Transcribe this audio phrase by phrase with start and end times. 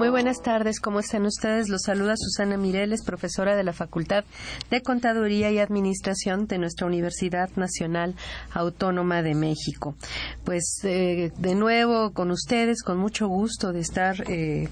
[0.00, 1.68] Muy buenas tardes, ¿cómo están ustedes?
[1.68, 4.24] Los saluda Susana Mireles, profesora de la Facultad
[4.70, 8.14] de Contaduría y Administración de nuestra Universidad Nacional
[8.50, 9.94] Autónoma de México.
[10.42, 14.70] Pues eh, de nuevo con ustedes, con mucho gusto de estar eh,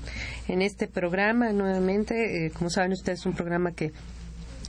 [0.49, 2.47] en este programa nuevamente.
[2.47, 3.93] Eh, como saben ustedes, es un programa que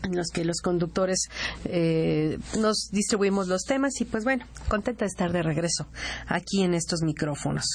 [0.04, 1.30] en los que los conductores
[1.66, 5.88] eh, nos distribuimos los temas y pues bueno, contenta de estar de regreso
[6.28, 7.66] aquí en estos micrófonos.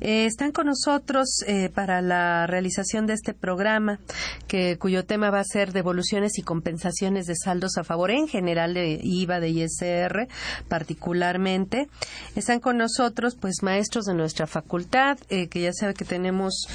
[0.00, 4.00] Eh, están con nosotros eh, para la realización de este programa
[4.48, 8.74] que cuyo tema va a ser devoluciones y compensaciones de saldos a favor en general
[8.74, 10.28] de IVA, de ISR
[10.68, 11.88] particularmente.
[12.36, 16.66] Están con nosotros pues maestros de nuestra facultad que ya sabe que tenemos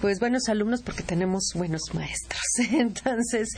[0.00, 2.40] pues buenos alumnos porque tenemos buenos maestros.
[2.72, 3.50] Entonces,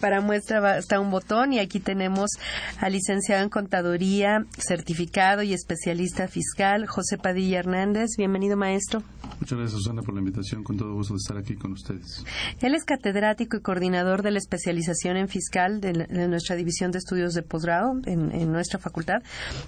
[0.00, 2.32] para muestra está un botón y aquí tenemos
[2.80, 8.10] al licenciado en Contaduría, certificado y especialista fiscal, José Padilla Hernández.
[8.18, 9.02] Bienvenido, maestro.
[9.40, 10.64] Muchas gracias, Susana, por la invitación.
[10.64, 12.24] Con todo gusto de estar aquí con ustedes.
[12.60, 15.92] Él es catedrático y coordinador de la especialización en fiscal de,
[16.28, 19.22] nuestra división de estudios de posgrado en, nuestra facultad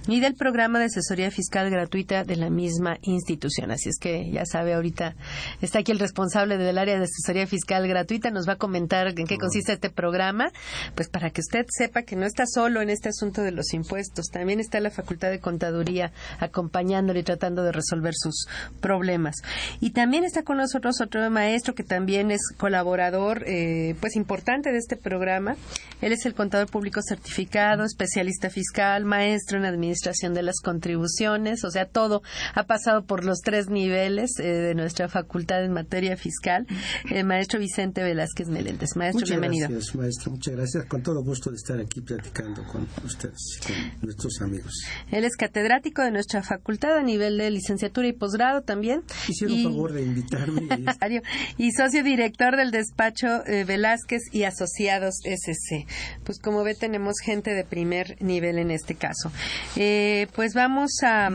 [0.08, 3.70] y del programa de asesoría fiscal gratuita de la misma institución.
[3.70, 5.14] Así es que ya sabe, ahorita
[5.62, 8.30] está aquí el responsable del área de asesoría fiscal gratuita.
[8.30, 10.49] Nos va a comentar en qué consiste este programa
[10.94, 14.26] pues para que usted sepa que no está solo en este asunto de los impuestos,
[14.26, 18.46] también está la Facultad de Contaduría acompañándole y tratando de resolver sus
[18.80, 19.36] problemas.
[19.80, 24.78] Y también está con nosotros otro maestro que también es colaborador eh, pues importante de
[24.78, 25.56] este programa.
[26.00, 31.70] Él es el contador público certificado, especialista fiscal, maestro en administración de las contribuciones, o
[31.70, 32.22] sea, todo
[32.54, 36.66] ha pasado por los tres niveles eh, de nuestra facultad en materia fiscal.
[37.10, 38.96] El maestro Vicente Velázquez Meléndez.
[38.96, 39.68] Maestro, bienvenido.
[39.68, 40.32] Gracias, maestro.
[40.40, 40.86] Muchas gracias.
[40.86, 44.72] Con todo gusto de estar aquí platicando con ustedes con nuestros amigos.
[45.10, 49.02] Él es catedrático de nuestra facultad a nivel de licenciatura y posgrado también.
[49.28, 49.64] Hicieron y...
[49.64, 50.62] favor de invitarme.
[51.58, 55.86] y socio director del despacho eh, Velázquez y Asociados SC.
[56.24, 59.30] Pues como ve tenemos gente de primer nivel en este caso.
[59.76, 61.28] Eh, pues vamos a,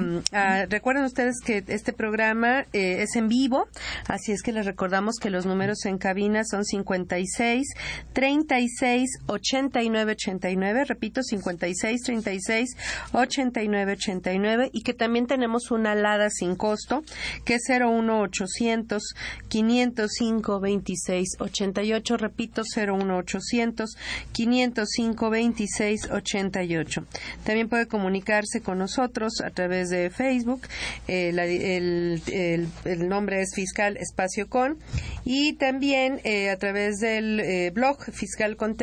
[0.67, 3.67] Recuerden ustedes que este programa eh, es en vivo,
[4.07, 7.67] así es que les recordamos que los números en cabina son 56
[8.13, 8.81] 36
[9.27, 12.77] 89 89, repito 56 36
[13.13, 17.03] 89 89 y que también tenemos una alada sin costo
[17.43, 19.03] que es 01800
[19.47, 23.95] 505 26 88, repito 01800
[24.31, 27.05] 505 26 88.
[27.43, 30.61] También puede comunicarse con nosotros a través de Facebook,
[31.07, 34.77] eh, el, nombre es Fiscal Espacio Con
[35.23, 38.75] y también eh, a través del eh, blog Fiscal con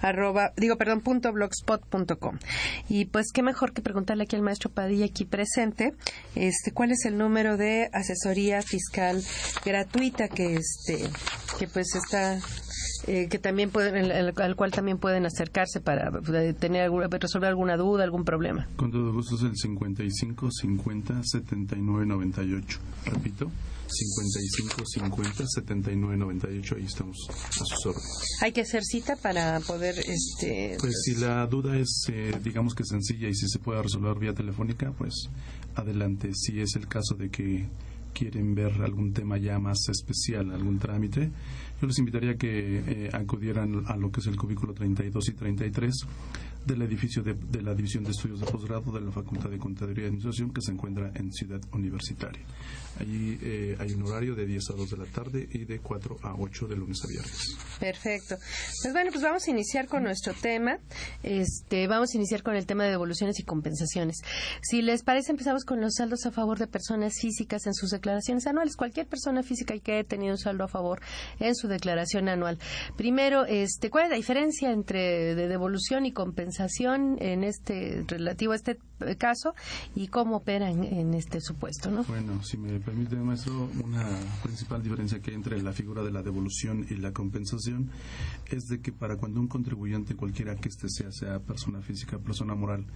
[0.00, 2.38] Arroba, digo, perdón, punto blogspot.com.
[2.88, 5.94] Y pues qué mejor que preguntarle aquí al maestro Padilla aquí presente,
[6.34, 9.22] este, cuál es el número de asesoría fiscal
[9.64, 11.08] gratuita que este,
[11.58, 12.38] que pues está
[13.06, 18.04] eh, que también pueden, al, cual también pueden acercarse para eh, tener resolver alguna duda,
[18.04, 18.66] algún problema.
[18.76, 22.78] Con todo gusto es el 55 50 79 98.
[23.06, 23.50] Repito,
[23.88, 28.38] 55 50 79 98 ahí estamos a sus órdenes.
[28.40, 32.84] Hay que hacer cita para poder este Pues si la duda es eh, digamos que
[32.84, 35.28] sencilla y si se puede resolver vía telefónica, pues
[35.74, 36.30] adelante.
[36.34, 37.66] Si es el caso de que
[38.14, 41.30] quieren ver algún tema ya más especial, algún trámite,
[41.80, 46.06] yo les invitaría que eh, acudieran a lo que es el cubículo 32 y 33
[46.66, 50.06] del edificio de, la División de Estudios de Posgrado de la Facultad de Contaduría y
[50.06, 52.42] Administración que se encuentra en Ciudad Universitaria.
[52.98, 56.16] Allí eh, hay un horario de 10 a 2 de la tarde y de 4
[56.22, 57.56] a 8 de lunes a viernes.
[57.80, 58.36] Perfecto.
[58.82, 60.78] Pues bueno, pues vamos a iniciar con nuestro tema.
[61.22, 64.18] Este, vamos a iniciar con el tema de devoluciones y compensaciones.
[64.62, 68.46] Si les parece, empezamos con los saldos a favor de personas físicas en sus declaraciones
[68.46, 68.76] anuales.
[68.76, 71.00] Cualquier persona física que haya tenido un saldo a favor
[71.40, 72.58] en su declaración anual.
[72.96, 78.56] Primero, este, ¿cuál es la diferencia entre de devolución y compensación en este relativo a
[78.56, 78.78] este
[79.18, 79.54] caso
[79.94, 82.04] y cómo opera en, este supuesto, ¿no?
[82.04, 84.06] Bueno, si me permite, maestro, una
[84.42, 87.90] principal diferencia que hay entre la figura de la devolución y la compensación
[88.46, 92.54] es de que para cuando un contribuyente, cualquiera que éste sea, sea persona física, persona
[92.54, 92.86] moral,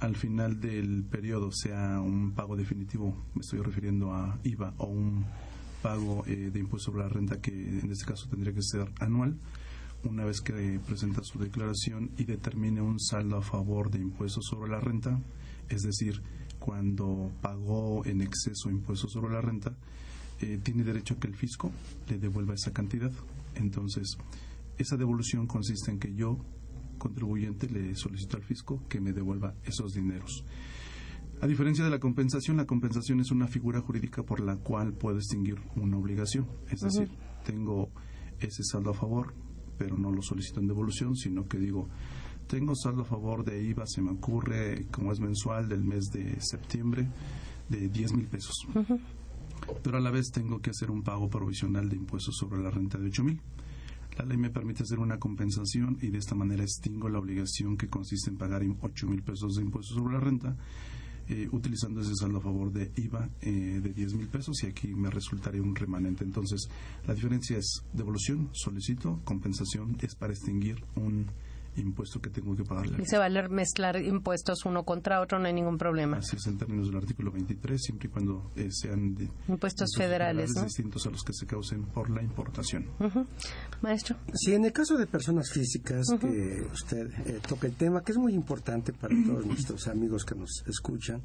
[0.00, 5.24] al final del periodo sea un pago definitivo, me estoy refiriendo a IVA o un
[5.82, 9.36] pago eh, de impuesto sobre la renta que en este caso tendría que ser anual,
[10.04, 14.70] una vez que presenta su declaración y determine un saldo a favor de impuestos sobre
[14.70, 15.20] la renta,
[15.68, 16.22] es decir,
[16.58, 19.74] cuando pagó en exceso impuestos sobre la renta,
[20.40, 21.70] eh, tiene derecho a que el fisco
[22.08, 23.12] le devuelva esa cantidad.
[23.54, 24.16] Entonces,
[24.78, 26.38] esa devolución consiste en que yo,
[26.98, 30.44] contribuyente, le solicito al fisco que me devuelva esos dineros.
[31.40, 35.18] A diferencia de la compensación, la compensación es una figura jurídica por la cual puedo
[35.18, 36.46] extinguir una obligación.
[36.70, 37.10] Es decir,
[37.44, 37.90] tengo
[38.38, 39.34] ese saldo a favor,
[39.82, 41.88] pero no lo solicito en devolución, sino que digo,
[42.46, 46.40] tengo saldo a favor de IVA, se me ocurre, como es mensual, del mes de
[46.40, 47.08] septiembre,
[47.68, 48.54] de 10 mil pesos.
[49.82, 52.96] Pero a la vez tengo que hacer un pago provisional de impuestos sobre la renta
[52.96, 53.40] de 8 mil.
[54.16, 57.88] La ley me permite hacer una compensación y de esta manera extingo la obligación que
[57.88, 60.56] consiste en pagar 8 mil pesos de impuestos sobre la renta
[61.32, 64.88] eh, utilizando ese saldo a favor de IVA eh, de 10 mil pesos y aquí
[64.88, 66.24] me resultaría un remanente.
[66.24, 66.68] Entonces,
[67.06, 71.24] la diferencia es devolución, solicito, compensación es para extinguir un
[71.76, 73.02] impuesto que tengo que pagarle.
[73.02, 76.18] Y se vale mezclar impuestos uno contra otro, no hay ningún problema.
[76.18, 80.50] Así es, en términos del artículo 23, siempre y cuando eh, sean de, impuestos, federales,
[80.54, 82.86] distintos a los que se causen por la importación.
[83.80, 84.16] Maestro.
[84.34, 88.18] Sí, en el caso de personas físicas, que usted eh, toca el tema, que es
[88.18, 91.22] muy importante para todos nuestros amigos que nos escuchan,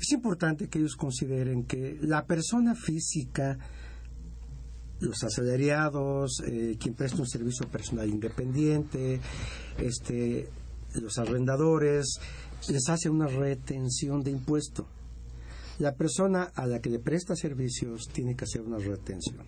[0.00, 3.58] es importante que ellos consideren que la persona física
[5.04, 9.20] los asalariados, eh, quien presta un servicio personal independiente,
[9.78, 10.48] este,
[10.94, 12.18] los arrendadores,
[12.68, 14.86] les hace una retención de impuesto.
[15.78, 19.44] La persona a la que le presta servicios tiene que hacer una retención.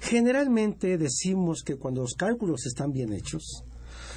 [0.00, 3.64] Generalmente decimos que cuando los cálculos están bien hechos,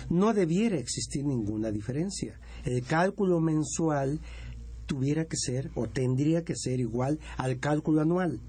[0.10, 2.40] no debiera existir ninguna diferencia.
[2.66, 4.20] El cálculo mensual
[4.88, 8.40] tuviera que ser o tendría que ser igual al cálculo anual.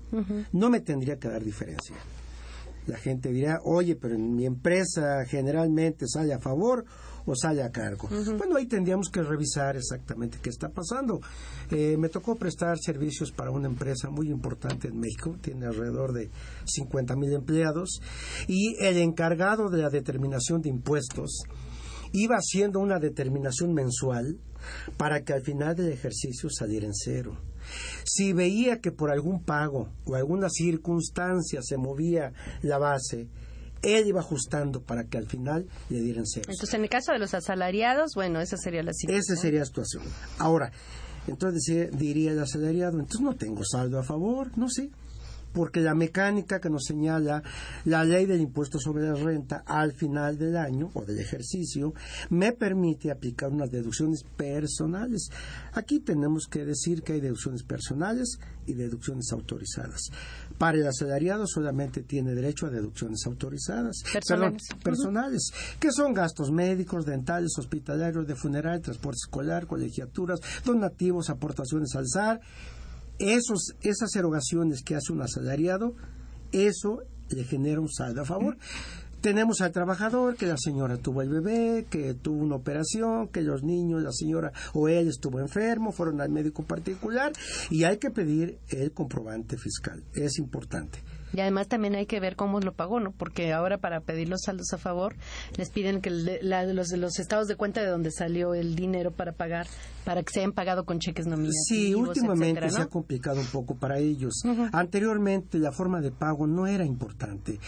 [0.53, 1.97] No me tendría que dar diferencia.
[2.87, 6.87] La gente dirá, oye, pero en mi empresa generalmente sale a favor
[7.27, 8.09] o sale a cargo.
[8.39, 11.21] Bueno, ahí tendríamos que revisar exactamente qué está pasando.
[11.71, 16.31] Eh, me tocó prestar servicios para una empresa muy importante en México, tiene alrededor de
[16.65, 18.01] 50 mil empleados,
[18.47, 21.43] y el encargado de la determinación de impuestos
[22.13, 24.39] iba haciendo una determinación mensual
[24.97, 27.37] para que al final del ejercicio saliera en cero.
[28.05, 32.33] Si veía que por algún pago o alguna circunstancia se movía
[32.63, 33.29] la base,
[33.83, 36.47] él iba ajustando para que al final le dieran cero.
[36.49, 39.21] Entonces, en el caso de los asalariados, bueno, esa sería la situación.
[39.21, 40.03] Esa sería la situación.
[40.39, 40.73] Ahora,
[41.29, 44.91] entonces diría el asalariado, entonces no tengo saldo a favor, no sé
[45.53, 47.43] porque la mecánica que nos señala
[47.85, 51.95] la ley del impuesto sobre la renta al final del año o del ejercicio
[52.31, 55.31] me permite aplicar unas deducciones personales.
[55.73, 60.11] Aquí tenemos que decir que hay deducciones personales y deducciones autorizadas.
[60.59, 67.07] Para el asalariado solamente tiene derecho a deducciones autorizadas, personales, personales que son gastos médicos,
[67.07, 72.41] dentales, hospitalarios, de funeral, transporte escolar, colegiaturas, donativos, aportaciones al SAR,
[73.19, 75.95] esos, esas erogaciones que hace un asalariado,
[76.53, 78.57] eso le genera un saldo a favor.
[79.21, 83.65] Tenemos al trabajador que la señora tuvo el bebé, que tuvo una operación, que los
[83.65, 87.33] niños, la señora o él estuvo enfermo, fueron al médico particular
[87.69, 90.05] y hay que pedir el comprobante fiscal.
[90.15, 91.01] Es importante.
[91.33, 93.13] Y además también hay que ver cómo lo pagó, ¿no?
[93.13, 95.17] Porque ahora para pedir los saldos a favor
[95.57, 99.67] les piden que los, los estados de cuenta de donde salió el dinero para pagar,
[100.05, 101.67] para que se hayan pagado con cheques nominativos.
[101.69, 104.43] Sí, últimamente se ha complicado un poco para ellos.
[104.73, 107.59] Anteriormente la forma de pago no era importante.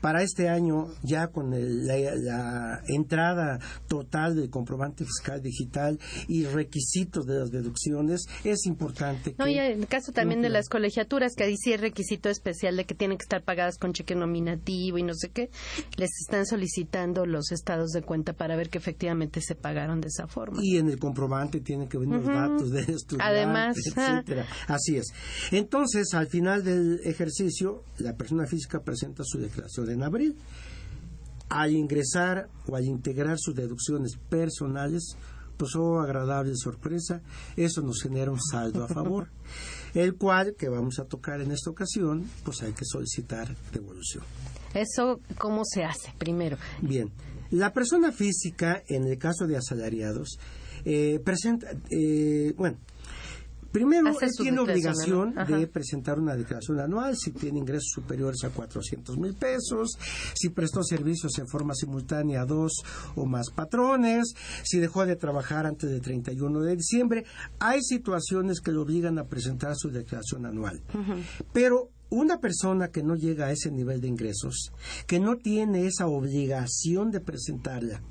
[0.00, 3.58] Para este año, ya con la, entrada
[3.88, 5.98] total del comprobante fiscal digital
[6.28, 9.34] y requisitos de las deducciones, es importante.
[9.38, 12.76] No, y en el caso también de las colegiaturas, que ahí sí es requisito especial
[12.76, 15.50] de que tienen que estar pagadas con cheque nominativo y no sé qué,
[15.96, 20.26] les están solicitando los estados de cuenta para ver que efectivamente se pagaron de esa
[20.26, 20.58] forma.
[20.62, 24.46] Y en el comprobante tienen que venir los datos de estudiantes, Además, etcétera.
[24.66, 25.06] Así es.
[25.50, 30.36] Entonces, al final del ejercicio, la persona física presenta su declaración en abril.
[31.48, 35.16] Al ingresar o al integrar sus deducciones personales,
[35.60, 37.20] pues oh, agradable sorpresa,
[37.54, 39.28] eso nos genera un saldo a favor.
[39.94, 44.24] el cual, que vamos a tocar en esta ocasión, pues hay que solicitar devolución.
[44.72, 46.56] ¿Eso cómo se hace primero?
[46.80, 47.10] Bien,
[47.50, 50.38] la persona física, en el caso de asalariados,
[50.86, 52.78] eh, presenta, eh, bueno,
[53.72, 59.16] Primero, él tiene obligación de presentar una declaración anual si tiene ingresos superiores a 400
[59.18, 59.96] mil pesos,
[60.34, 62.72] si prestó servicios en forma simultánea a dos
[63.14, 64.34] o más patrones,
[64.64, 67.24] si dejó de trabajar antes del 31 de diciembre.
[67.58, 70.82] Hay situaciones que le obligan a presentar su declaración anual.
[71.52, 74.72] Pero una persona que no llega a ese nivel de ingresos,
[75.06, 78.02] que no tiene esa obligación de presentarla,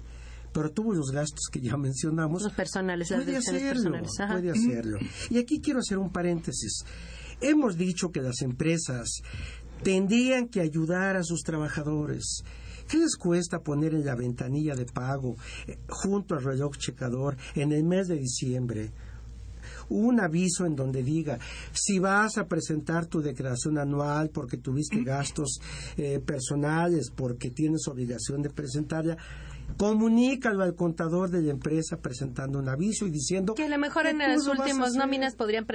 [0.53, 4.41] pero tuvo los gastos que ya mencionamos, los personales, las puede hacerlo, personales.
[4.41, 4.99] puede hacerlo.
[5.29, 6.83] Y aquí quiero hacer un paréntesis.
[7.41, 9.21] Hemos dicho que las empresas
[9.83, 12.43] tendrían que ayudar a sus trabajadores.
[12.87, 15.35] ¿Qué les cuesta poner en la ventanilla de pago,
[15.67, 18.91] eh, junto al reloj checador, en el mes de diciembre,
[19.89, 21.39] un aviso en donde diga
[21.71, 25.59] si vas a presentar tu declaración anual porque tuviste gastos
[25.97, 29.17] eh, personales, porque tienes obligación de presentarla,
[29.77, 34.07] comunícalo al contador de la empresa presentando un aviso y diciendo que a lo mejor
[34.07, 35.65] en las últimas nóminas podrían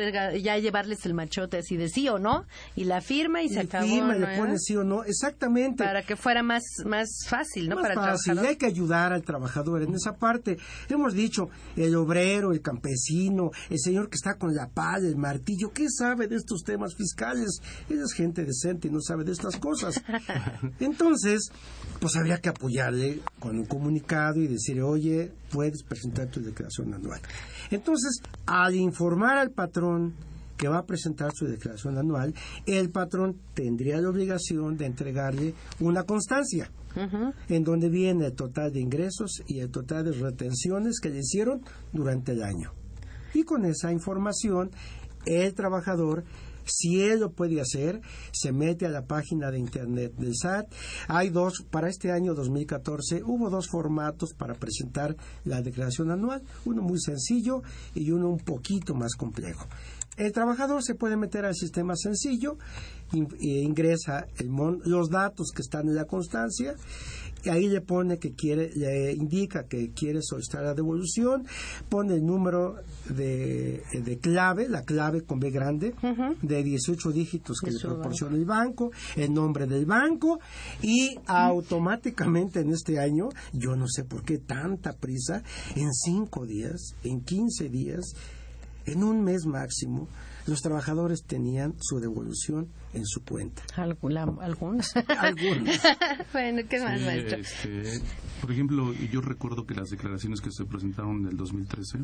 [0.42, 2.44] ya llevarles el machote así de sí o no
[2.76, 5.84] y la firma y, se acabó firma y le pone sí o no exactamente.
[5.84, 9.22] Para que fuera más más fácil no más para fácil y hay que ayudar al
[9.22, 10.58] trabajador en esa parte.
[10.88, 15.72] Hemos dicho el obrero el campesino el señor que está con la pala el martillo
[15.72, 19.56] qué sabe de estos temas fiscales él es gente decente y no sabe de estas
[19.56, 20.02] cosas.
[20.80, 21.50] Entonces
[22.00, 27.20] pues habría que apoyarle con un comunicado y decir, oye, puedes presentar tu declaración anual.
[27.70, 30.14] Entonces, al informar al patrón
[30.56, 32.32] que va a presentar su declaración anual,
[32.64, 36.70] el patrón tendría la obligación de entregarle una constancia
[37.48, 41.60] en donde viene el total de ingresos y el total de retenciones que le hicieron
[41.92, 42.72] durante el año.
[43.34, 44.70] Y con esa información,
[45.26, 46.24] el trabajador
[46.66, 48.00] si él lo puede hacer,
[48.32, 50.72] se mete a la página de internet del SAT.
[51.08, 56.82] Hay dos, para este año 2014, hubo dos formatos para presentar la declaración anual, uno
[56.82, 57.62] muy sencillo
[57.94, 59.66] y uno un poquito más complejo.
[60.16, 62.56] El trabajador se puede meter al sistema sencillo,
[63.12, 64.26] e ingresa
[64.84, 66.74] los datos que están en la constancia
[67.50, 71.46] ahí le pone que quiere, le indica que quiere solicitar la devolución,
[71.88, 72.76] pone el número
[73.08, 73.82] de,
[74.20, 75.94] clave, la clave con B grande,
[76.42, 80.40] de 18 dígitos que le proporciona el banco, el nombre del banco
[80.82, 85.42] y automáticamente en este año, yo no sé por qué tanta prisa,
[85.74, 88.14] en 5 días, en 15 días,
[88.86, 90.08] en un mes máximo,
[90.46, 93.62] los trabajadores tenían su devolución en su cuenta.
[94.40, 94.94] algunos.
[95.18, 95.80] algunos.
[96.32, 98.00] bueno, ¿qué más, este,
[98.40, 101.98] por ejemplo, yo recuerdo que las declaraciones que se presentaron en el 2013,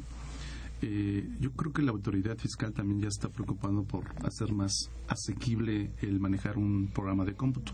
[0.82, 5.92] eh, yo creo que la autoridad fiscal también ya está preocupando por hacer más asequible
[6.00, 7.72] el manejar un programa de cómputo.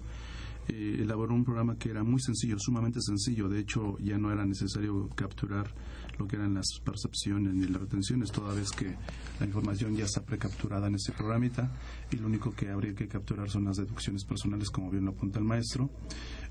[0.69, 3.49] Eh, elaboró un programa que era muy sencillo, sumamente sencillo.
[3.49, 5.73] De hecho, ya no era necesario capturar
[6.19, 8.95] lo que eran las percepciones ni las retenciones, toda vez que
[9.41, 11.71] la información ya está precapturada en ese programita
[12.11, 15.39] y lo único que habría que capturar son las deducciones personales, como bien lo apunta
[15.39, 15.91] el maestro,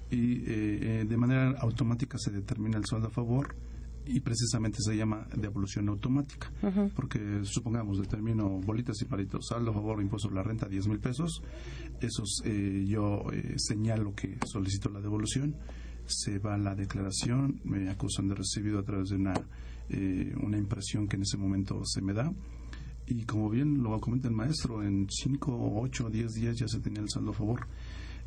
[0.09, 3.55] y eh, eh, de manera automática se determina el sueldo a favor
[4.07, 6.51] y precisamente se llama devolución automática,
[6.95, 10.99] porque supongamos determino bolitas y palitos, saldo a favor, impuesto sobre la renta, 10 mil
[10.99, 11.41] pesos,
[11.99, 13.23] esos eh, yo
[13.55, 15.55] señalo que solicito la devolución
[16.07, 19.33] se va la declaración, me acusan de recibido a través de una,
[19.89, 22.31] eh, una impresión que en ese momento se me da.
[23.07, 27.01] Y como bien lo comenta el maestro, en 5, 8, 10 días ya se tenía
[27.01, 27.67] el saldo a favor.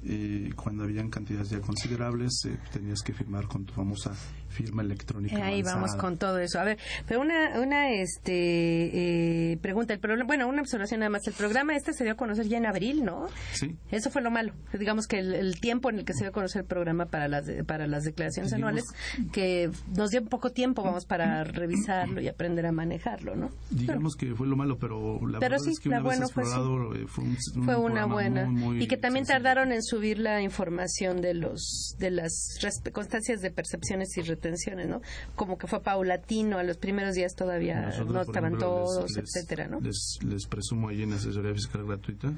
[0.05, 4.15] Eh, cuando habían cantidades ya considerables, eh, tenías que firmar con tu famosa
[4.49, 5.45] firma electrónica.
[5.45, 6.59] Ahí vamos con todo eso.
[6.59, 11.27] A ver, pero una, una este, eh, pregunta, el problema, bueno, una observación nada más.
[11.27, 13.29] El programa este se dio a conocer ya en abril, ¿no?
[13.53, 13.77] Sí.
[13.91, 14.53] Eso fue lo malo.
[14.73, 17.47] Digamos que el, tiempo en el que se dio a conocer el programa para las,
[17.67, 18.85] para las declaraciones anuales,
[19.33, 23.51] que nos dio poco tiempo, vamos, para revisarlo y aprender a manejarlo, ¿no?
[23.71, 27.25] Digamos que fue lo malo, pero la verdad es que una vez explorado, fue, fue,
[27.25, 28.49] un, fue una buena.
[28.79, 32.59] y que también tardaron en subir la información de los de las
[32.93, 34.39] constancias de percepciones y retenciones,
[34.87, 35.01] ¿no?
[35.35, 39.81] Como que fue paulatino, a los primeros días todavía no estaban todos, etcétera, ¿no?
[39.81, 42.33] Les, les presumo ahí en asesoría fiscal gratuita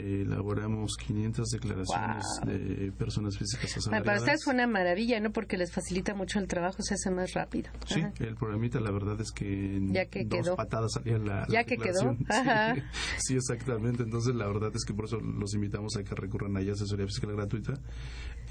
[0.00, 4.06] elaboramos 500 declaraciones de personas físicas asalariadas.
[4.06, 5.30] Para ustedes fue una maravilla, ¿no?
[5.30, 7.70] Porque les facilita mucho el trabajo, se hace más rápido.
[7.86, 9.92] Sí, el programita, la verdad es que en
[10.28, 12.16] dos patadas salía la, Ya que quedó.
[13.18, 14.02] Sí, exactamente.
[14.02, 17.06] Entonces, la verdad es que por eso los invitamos a que recurran ahí a asesoría
[17.06, 17.74] fiscal gratuita.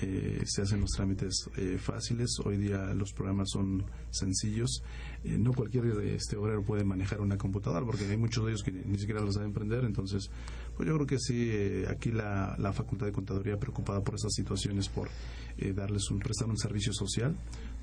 [0.02, 2.38] Eh, se hacen los trámites eh, fáciles.
[2.44, 4.84] Hoy día los programas son sencillos.
[5.24, 8.72] Eh, no cualquier este obrero puede manejar una computadora porque hay muchos de ellos que
[8.72, 9.86] ni siquiera lo saben prender.
[9.86, 10.30] Entonces,
[10.76, 14.34] pues yo creo que sí, eh, aquí la, la Facultad de Contaduría preocupada por estas
[14.34, 15.10] situaciones, por
[15.58, 17.36] eh, darles un, prestar un servicio social,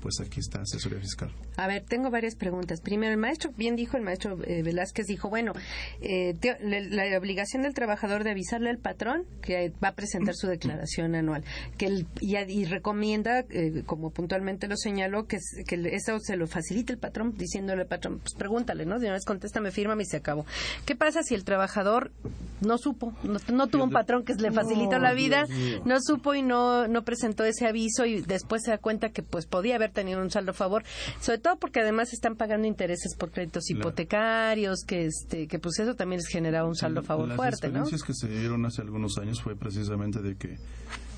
[0.03, 1.31] pues aquí está asesoría fiscal.
[1.55, 2.81] A ver, tengo varias preguntas.
[2.81, 5.53] Primero, el maestro, bien dijo el maestro eh, Velázquez, dijo, bueno,
[6.01, 11.15] eh, la, obligación del trabajador de avisarle al patrón que va a presentar su declaración
[11.15, 11.45] anual,
[11.77, 16.91] que el y, recomienda, eh, como puntualmente lo señaló, que, que eso se lo facilite
[16.91, 18.99] el patrón, diciéndole al patrón, pues pregúntale, ¿no?
[18.99, 20.45] De una vez contéstame, firma y se acabó.
[20.85, 22.11] ¿Qué pasa si el trabajador
[22.59, 25.45] no supo, no, tuvo un patrón que le facilitó la vida,
[25.85, 29.45] no supo y no, no presentó ese aviso y después se da cuenta que pues
[29.45, 30.83] podía haber tenido un saldo a favor,
[31.21, 35.95] sobre todo porque además están pagando intereses por créditos hipotecarios, que este que pues eso
[35.95, 37.79] también les generaba un saldo a favor fuerte, ¿no?
[37.79, 40.57] Las experiencias que se dieron hace algunos años fue precisamente de que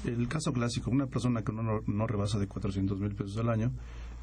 [0.06, 3.72] el caso clásico, una persona que no, no rebasa de 400 mil pesos al año,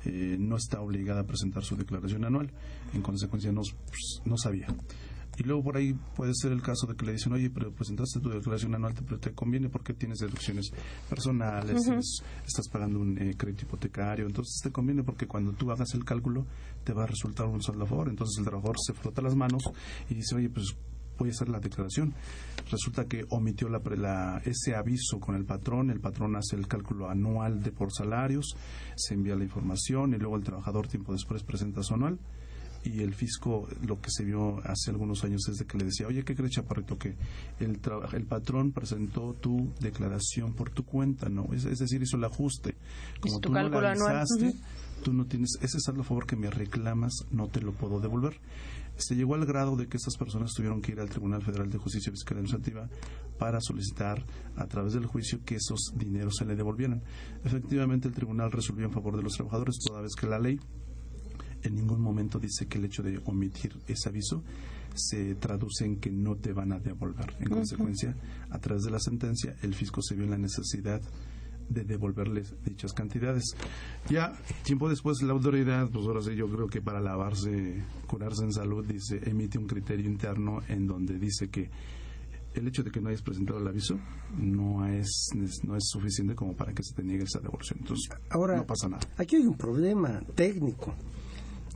[0.05, 2.51] eh, no está obligada a presentar su declaración anual.
[2.95, 4.67] En consecuencia, no, pues, no sabía.
[5.39, 8.21] Y luego por ahí puede ser el caso de que le dicen, oye, pero presentaste
[8.21, 10.71] tu declaración anual, pero te conviene porque tienes deducciones
[11.09, 11.81] personales,
[12.47, 16.47] estás pagando un eh, crédito hipotecario, entonces te conviene porque cuando tú hagas el cálculo
[16.85, 18.09] te va a resultar un saldo a favor.
[18.09, 19.63] Entonces el trabajador se frota las manos
[20.11, 20.77] y dice, oye, pues
[21.19, 22.15] voy a hacer la declaración.
[22.71, 27.63] Resulta que omitió la, ese aviso con el patrón, el patrón hace el cálculo anual
[27.63, 28.55] de por salarios,
[28.97, 32.19] se envía la información y luego el trabajador tiempo después presenta su anual
[32.85, 36.07] y el fisco lo que se vio hace algunos años es de que le decía,
[36.07, 36.99] oye, ¿qué crees, Chaparrito?
[36.99, 37.17] Que
[37.61, 37.81] el,
[38.13, 41.47] el patrón presentó tu declaración por tu cuenta, ¿no?
[41.53, 42.77] Es, decir, hizo el ajuste.
[43.21, 44.55] Como tú no la avisaste,
[45.03, 48.41] tú no tienes ese saldo a favor que me reclamas, no te lo puedo devolver.
[48.97, 51.79] Se llegó al grado de que estas personas tuvieron que ir al Tribunal Federal de
[51.79, 52.89] Justicia Fiscal Administrativa
[53.39, 54.25] para solicitar
[54.57, 57.03] a través del juicio que esos dineros se le devolvieran.
[57.43, 60.61] Efectivamente, el tribunal resolvió en favor de los trabajadores, toda vez que la ley
[61.63, 64.43] en ningún momento dice que el hecho de omitir ese aviso
[64.95, 67.35] se traduce en que no te van a devolver.
[67.41, 68.15] En consecuencia,
[68.51, 71.01] a través de la sentencia, el fisco se vio en la necesidad
[71.69, 73.45] de devolverles dichas cantidades.
[74.11, 74.33] Ya
[74.65, 78.85] tiempo después la autoridad, pues ahora sí yo creo que para lavarse, curarse en salud,
[78.85, 81.71] dice, emite un criterio interno en donde dice que
[82.55, 83.99] el hecho de que no hayas presentado el aviso
[84.37, 85.31] no es,
[85.63, 87.79] no es suficiente como para que se te niegue esa devolución.
[87.81, 89.03] Entonces, Ahora, no pasa nada.
[89.17, 90.95] Aquí hay un problema técnico.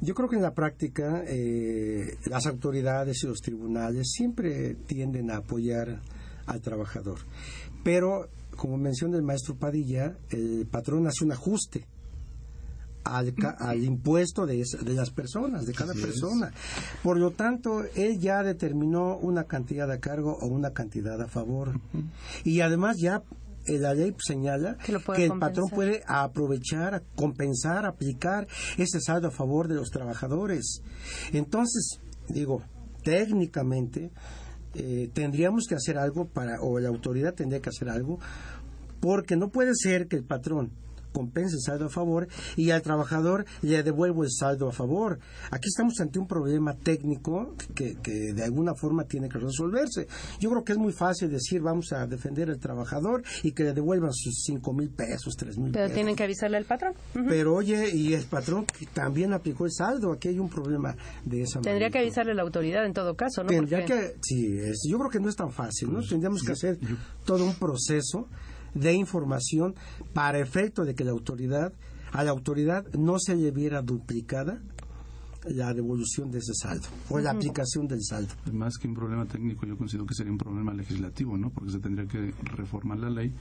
[0.00, 5.38] Yo creo que en la práctica eh, las autoridades y los tribunales siempre tienden a
[5.38, 6.00] apoyar
[6.46, 7.18] al trabajador.
[7.82, 11.86] Pero, como menciona el maestro Padilla, el patrón hace un ajuste
[13.06, 16.52] al, impuesto de, las personas, de cada persona.
[17.02, 21.78] Por lo tanto, él ya determinó una cantidad a cargo o una cantidad a favor.
[22.44, 23.23] Y además ya
[23.68, 24.92] la ley señala que,
[25.24, 30.82] el patrón puede aprovechar, compensar, aplicar ese saldo a favor de los trabajadores.
[31.32, 32.62] Entonces, digo,
[33.02, 34.10] técnicamente
[34.74, 38.18] eh, tendríamos que hacer algo para, o la autoridad tendría que hacer algo,
[39.00, 40.72] porque no puede ser que el patrón
[41.16, 45.18] compense el saldo a favor y al trabajador le devuelvo el saldo a favor.
[45.50, 50.08] Aquí estamos ante un problema técnico que, de alguna forma tiene que resolverse.
[50.40, 53.72] Yo creo que es muy fácil decir vamos a defender al trabajador y que le
[53.72, 55.86] devuelvan sus cinco mil pesos, tres mil pesos.
[55.86, 56.92] Pero tienen que avisarle al patrón.
[57.14, 61.62] Pero oye, y el patrón también aplicó el saldo, aquí hay un problema de esa
[61.62, 63.48] Tendría que avisarle a la autoridad en todo caso, ¿no?
[63.48, 65.94] Tendría que, sí, yo creo que no es tan fácil, ¿no?
[66.00, 66.78] Pues, Tendríamos que hacer
[67.24, 68.28] todo un proceso
[68.76, 69.75] de información
[70.12, 71.73] para efecto de que la autoridad,
[72.12, 74.60] a la autoridad no se le viera duplicada
[75.49, 78.34] la devolución de ese saldo o la aplicación del saldo.
[78.52, 81.50] Más que un problema técnico, yo considero que sería un problema legislativo, ¿no?
[81.50, 83.32] Porque se tendría que reformar la ley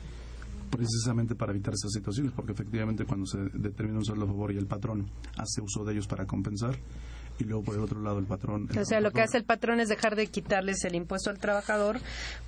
[0.69, 4.57] precisamente para evitar esas situaciones, porque efectivamente cuando se determina un saldo a favor y
[4.57, 5.05] el patrón
[5.37, 6.77] hace uso de ellos para compensar,
[7.39, 8.69] y luego por el otro lado el patrón.
[8.77, 11.99] o sea, lo que hace el patrón es dejar de quitarles el impuesto al trabajador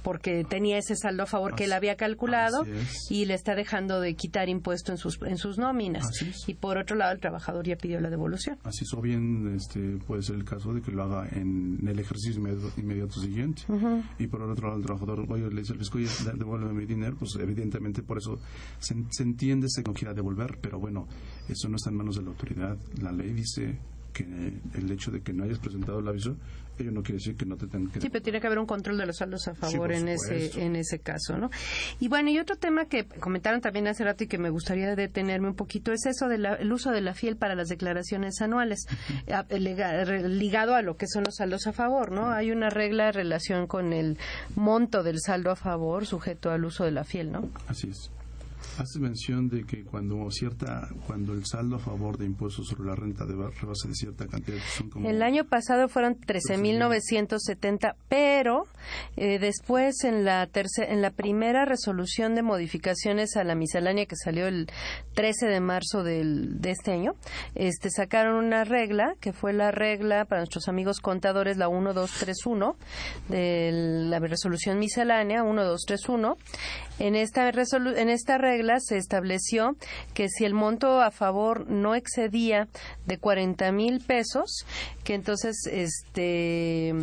[0.04, 2.66] porque tenía ese saldo a favor que él había calculado
[3.10, 6.06] y le está dejando de quitar impuesto en sus en sus nóminas.
[6.48, 8.58] Y por otro lado el trabajador ya pidió la devolución.
[8.64, 12.00] Así es, o bien este, puede ser el caso de que lo haga en el
[12.00, 12.42] ejercicio
[12.78, 13.64] inmediato, siguiente.
[14.20, 17.36] Y por otro lado el trabajador, oye, le dice al fisco, devuélveme mi dinero, pues
[17.40, 18.40] evidentemente por eso
[18.80, 21.08] se, se entiende que no quiera devolver, pero bueno,
[21.48, 22.78] eso no está en manos de la autoridad.
[23.02, 23.78] La ley dice
[24.18, 24.24] que
[24.74, 26.36] el hecho de que no hayas presentado el aviso,
[26.80, 28.02] ello no quiere decir que no te tengan que...
[28.02, 30.76] Sí, pero tiene que haber un control de los saldos a favor en ese en
[30.76, 31.50] ese caso, ¿no?
[32.00, 35.50] Y bueno, y otro tema que comentaron también hace rato y que me gustaría detenerme
[35.50, 38.88] un poquito es eso del uso de la fiel para las declaraciones anuales,
[39.50, 42.32] ligado a lo que son los saldos a favor, ¿no?
[42.32, 44.18] Hay una regla de relación con el
[44.56, 47.50] monto del saldo a favor sujeto al uso de la fiel, ¿no?
[47.68, 48.12] Así es.
[48.78, 52.96] Hace mención de que cuando cierta cuando el saldo a favor de impuestos sobre la
[52.96, 58.68] renta de rebase de cierta cantidad son el año pasado fueron 13.970 pero
[59.16, 64.48] eh, después en la en la primera resolución de modificaciones a la miscelánea que salió
[64.48, 64.68] el
[65.16, 67.14] 13 de marzo del, de este año
[67.56, 72.76] este sacaron una regla que fue la regla para nuestros amigos contadores la 1231
[73.30, 73.72] de
[74.10, 76.38] la resolución miscelánea 1231
[77.00, 79.76] en esta en esta regla se estableció
[80.14, 82.68] que si el monto a favor no excedía
[83.06, 84.66] de 40 mil pesos,
[85.04, 86.94] que entonces este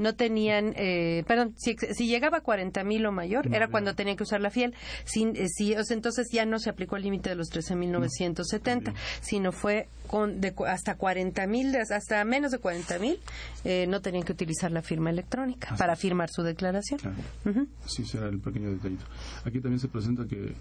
[0.00, 4.16] no tenían, eh, perdón, si, si, llegaba a 40 mil o mayor, era cuando tenían
[4.16, 4.74] que usar la fiel.
[5.04, 9.88] Sin, eh, si, entonces ya no se aplicó el límite de los 13.970, sino fue
[10.06, 13.20] con de, hasta 40 mil, hasta menos de 40 mil,
[13.64, 16.98] eh, no tenían que utilizar la firma electrónica para firmar su declaración.
[17.00, 17.66] Claro.
[17.86, 19.04] Sí, será el pequeño detallito.
[19.44, 20.54] Aquí también se presenta que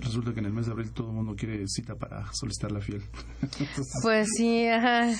[0.00, 2.80] resulta que en el mes de abril todo el mundo quiere cita para solicitar la
[2.80, 3.02] fiel.
[4.02, 5.12] pues sí, ajá.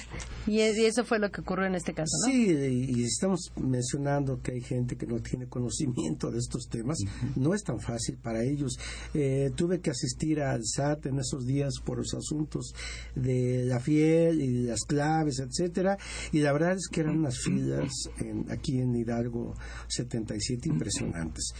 [0.46, 2.32] Y, eso fue lo que ocurrió en este caso, ¿no?
[2.32, 2.50] Sí,
[2.88, 6.98] y estamos mencionando que hay gente que no tiene conocimiento de estos temas.
[7.36, 8.78] No es tan fácil para ellos.
[9.14, 12.74] Eh, tuve que asistir al SAT en esos días por los asuntos
[13.14, 15.98] de la fiel y las claves, etcétera.
[16.32, 19.54] Y la verdad es que eran unas filas en, aquí en Hidalgo
[19.88, 21.52] 77 impresionantes.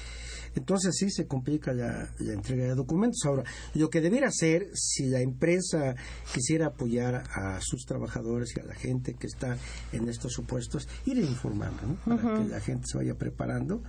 [0.57, 3.21] Entonces sí se complica la, entrega de documentos.
[3.25, 5.95] Ahora, lo que debiera hacer si la empresa
[6.35, 9.57] quisiera apoyar a sus trabajadores y a la gente que está
[9.93, 12.17] en estos supuestos, ir informando, ¿no?
[12.17, 13.83] Para que la gente se vaya preparando.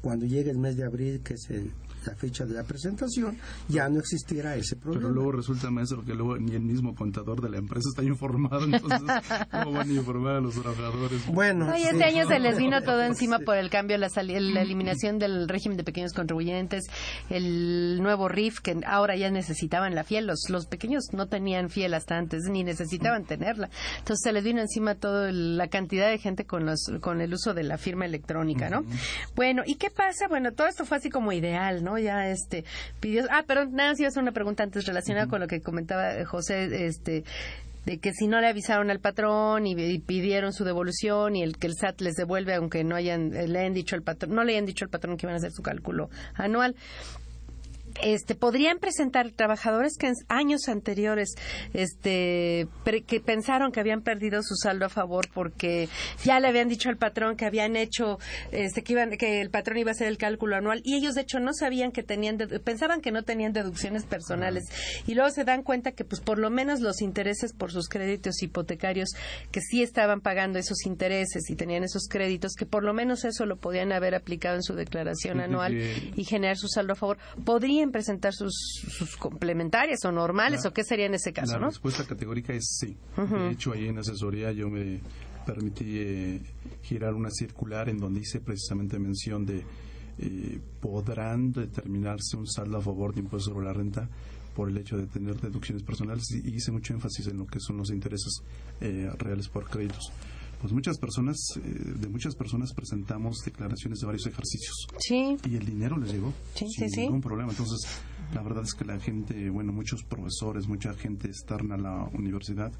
[0.00, 1.72] Cuando llegue el mes de abril, que es el
[2.06, 3.38] la fecha de la presentación,
[3.68, 5.02] ya no existiera ese problema.
[5.02, 8.64] Pero luego resulta, maestro, que luego ni el mismo contador de la empresa está informado,
[8.64, 9.00] entonces,
[9.50, 11.26] ¿cómo van a informar a los trabajadores?
[11.26, 15.48] Bueno, este año se les vino todo encima por el cambio, la, la eliminación del
[15.48, 16.84] régimen de pequeños contribuyentes,
[17.28, 21.94] el nuevo RIF, que ahora ya necesitaban la fiel, los, los pequeños no tenían fiel
[21.94, 23.70] hasta antes, ni necesitaban tenerla.
[23.98, 27.54] Entonces se les vino encima toda la cantidad de gente con, los, con el uso
[27.54, 28.84] de la firma electrónica, ¿no?
[29.34, 30.28] Bueno, ¿y qué pasa?
[30.28, 31.91] Bueno, todo esto fue así como ideal, ¿no?
[31.98, 32.64] Ya este
[33.00, 33.24] pidió.
[33.30, 37.24] Ah, perdón, nada, a hacer una pregunta antes relacionada con lo que comentaba José, este
[37.84, 41.66] de que si no le avisaron al patrón y, pidieron su devolución y el que
[41.66, 44.66] el SAT les devuelve aunque no hayan le hayan dicho al patrón no le hayan
[44.66, 46.76] dicho al patrón que iban a hacer su cálculo anual
[48.02, 51.34] este podrían presentar trabajadores que en años anteriores
[51.74, 52.68] este
[53.06, 55.88] que pensaron que habían perdido su saldo a favor porque
[56.24, 58.18] ya le habían dicho al patrón que habían hecho
[58.50, 61.22] este que iban que el patrón iba a hacer el cálculo anual y ellos de
[61.22, 64.64] hecho no sabían que tenían pensaban que no tenían deducciones personales
[65.06, 68.42] y luego se dan cuenta que pues por lo menos los intereses por sus créditos
[68.42, 69.10] hipotecarios
[69.50, 73.46] que sí estaban pagando esos intereses y tenían esos créditos que por lo menos eso
[73.46, 75.76] lo podían haber aplicado en su declaración anual
[76.16, 81.06] y generar su saldo a favor podrían presentar sus, complementarias o normales o qué sería
[81.06, 82.96] en ese caso, la respuesta categórica es sí.
[83.16, 85.00] De hecho, ahí en asesoría yo me
[85.44, 86.40] permití eh,
[86.82, 89.64] girar una circular en donde hice precisamente mención de
[90.18, 94.08] eh, podrán determinarse un saldo a favor de impuesto sobre la renta
[94.54, 97.78] por el hecho de tener deducciones personales y hice mucho énfasis en lo que son
[97.78, 98.42] los intereses
[98.80, 100.12] eh, reales por créditos
[100.62, 104.86] pues muchas personas, eh, de muchas personas presentamos declaraciones de varios ejercicios.
[105.00, 105.36] Sí.
[105.44, 107.50] Y el dinero les llegó sí, sin sí, ningún problema.
[107.50, 107.80] Entonces,
[108.32, 112.70] la verdad es que la gente, bueno, muchos profesores, mucha gente externa a la universidad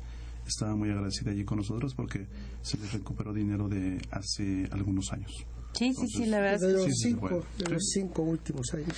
[0.46, 2.28] estaba muy agradecida allí con nosotros porque
[2.62, 5.44] se les recuperó dinero de hace algunos años.
[5.72, 6.68] Sí, sí, sí, la verdad.
[6.68, 8.96] De los, cinco, de los cinco últimos años.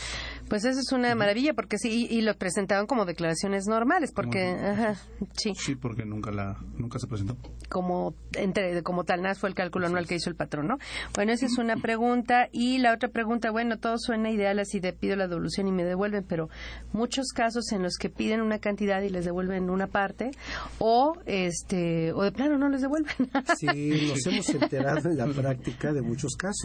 [0.48, 4.96] Pues eso es una maravilla, porque sí, y, lo presentaban como declaraciones normales, porque, ajá,
[5.32, 5.52] sí.
[5.56, 7.36] Sí, porque nunca la, nunca se presentó.
[7.68, 10.76] Como, entre, como tal, nada fue el cálculo anual que hizo el patrón, ¿no?
[11.14, 14.92] Bueno, esa es una pregunta, y la otra pregunta, bueno, todo suena ideal así de
[14.92, 16.48] pido la devolución y me devuelven, pero
[16.92, 20.30] muchos casos en los que piden una cantidad y les devuelven una parte,
[20.78, 23.14] o, este, o de plano no les devuelven.
[23.56, 23.66] sí,
[24.08, 26.63] nos hemos enterado en la práctica de muchos casos.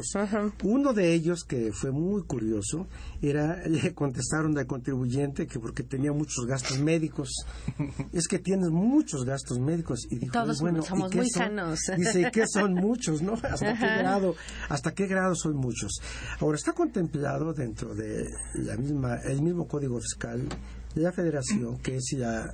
[0.64, 2.88] Uno de ellos, que fue muy curioso,
[3.22, 7.30] era, le contestaron al contribuyente que porque tenía muchos gastos médicos.
[8.14, 10.08] es que tienes muchos gastos médicos.
[10.10, 11.80] Y dijo, Todos bueno, somos muy sanos.
[11.98, 13.22] Dice, ¿qué son muchos?
[13.22, 13.34] ¿no?
[13.34, 14.36] ¿Hasta qué grado?
[14.70, 16.02] ¿Hasta qué grado son muchos?
[16.40, 20.48] Ahora, está contemplado dentro de la misma, el mismo Código Fiscal
[20.96, 22.54] de la Federación, que es la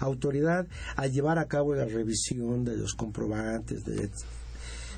[0.00, 4.10] autoridad a llevar a cabo la revisión de los comprobantes, de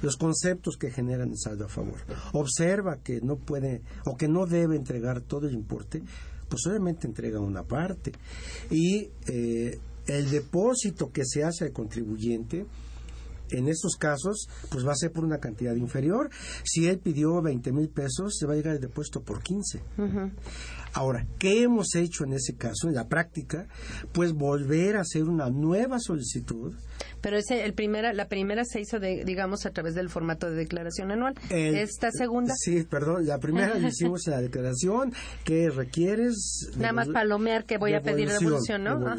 [0.07, 1.99] los conceptos que generan el saldo a favor.
[2.33, 6.01] Observa que no puede o que no debe entregar todo el importe,
[6.49, 8.13] pues obviamente entrega una parte.
[8.71, 12.67] Y eh, el depósito que se hace al contribuyente,
[13.51, 16.31] en estos casos, pues va a ser por una cantidad inferior.
[16.65, 19.83] Si él pidió 20 mil pesos, se va a llegar el depósito por 15.
[20.93, 23.69] Ahora, ¿qué hemos hecho en ese caso, en la práctica?
[24.13, 26.75] Pues volver a hacer una nueva solicitud
[27.21, 30.57] pero ese, el primera, la primera se hizo, de, digamos, a través del formato de
[30.57, 31.35] declaración anual.
[31.51, 32.55] Esta segunda.
[32.57, 35.13] Sí, perdón, la primera la hicimos en la declaración
[35.45, 36.71] que requieres.
[36.77, 39.17] Nada más palomear que voy a pedir devolución, ¿no?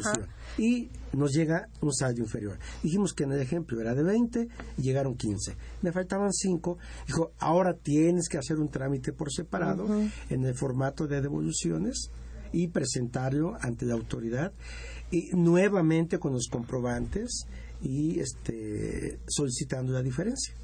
[0.56, 2.58] Y nos llega un saldo inferior.
[2.82, 5.56] Dijimos que en el ejemplo era de 20 y llegaron 15.
[5.82, 6.78] Me faltaban 5.
[7.06, 9.86] Dijo, ahora tienes que hacer un trámite por separado
[10.30, 12.10] en el formato de devoluciones
[12.52, 14.52] y presentarlo ante la autoridad
[15.10, 17.46] y nuevamente con los comprobantes
[17.80, 20.54] y este solicitando la diferencia.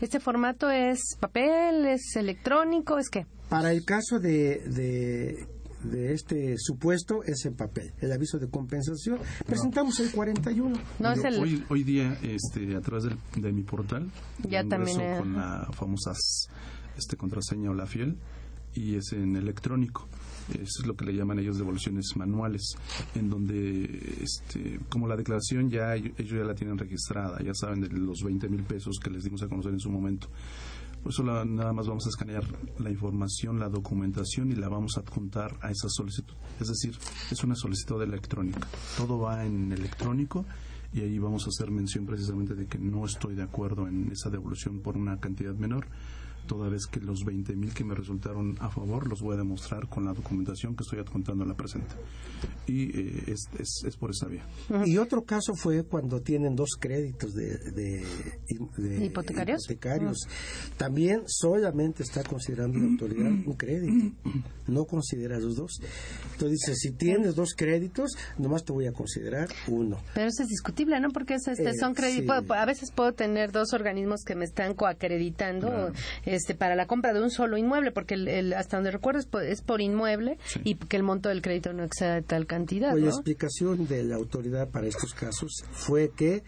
[0.00, 3.26] ¿Este formato es papel, es electrónico, es qué?
[3.48, 5.46] Para el caso de, de,
[5.94, 7.92] este supuesto es en papel.
[8.00, 10.78] El aviso de compensación presentamos el 41.
[10.98, 11.40] No, es el...
[11.40, 13.04] hoy, hoy día este, a través
[13.36, 14.10] de mi portal
[14.48, 16.12] ya también con la famosa
[16.96, 18.18] este, contraseña o la fiel
[18.74, 20.08] y es en electrónico.
[20.52, 22.74] Eso es lo que le llaman ellos devoluciones manuales,
[23.14, 27.88] en donde, este, como la declaración ya ellos ya la tienen registrada, ya saben de
[27.90, 30.28] los 20 mil pesos que les dimos a conocer en su momento.
[31.02, 32.44] Por eso nada más vamos a escanear
[32.78, 36.34] la información, la documentación y la vamos a adjuntar a esa solicitud.
[36.60, 36.98] Es decir,
[37.30, 38.60] es una solicitud electrónica.
[38.96, 40.44] Todo va en electrónico
[40.92, 44.30] y ahí vamos a hacer mención precisamente de que no estoy de acuerdo en esa
[44.30, 45.86] devolución por una cantidad menor
[46.48, 50.04] toda vez que los 20.000 que me resultaron a favor los voy a demostrar con
[50.04, 51.94] la documentación que estoy adjuntando en la presente.
[52.66, 53.48] Y eh, es,
[53.84, 54.44] es, por esa vía.
[54.84, 60.26] Y otro caso fue cuando tienen dos créditos de, de, hipotecarios.
[60.76, 64.16] También solamente está considerando la autoridad un crédito,
[64.66, 65.80] no considera los dos.
[66.32, 69.98] Entonces dice, si tienes dos créditos, nomás te voy a considerar uno.
[70.14, 71.10] Pero eso es discutible, ¿no?
[71.10, 72.50] Porque este, eh, son créditos.
[72.50, 75.92] A veces puedo tener dos organismos que me están coacreditando
[76.38, 79.80] este, para la compra de un solo inmueble, porque el, hasta donde recuerdo es por,
[79.80, 82.92] inmueble y que el monto del crédito no exceda tal cantidad.
[82.92, 86.44] Pues la explicación de la autoridad para estos casos fue que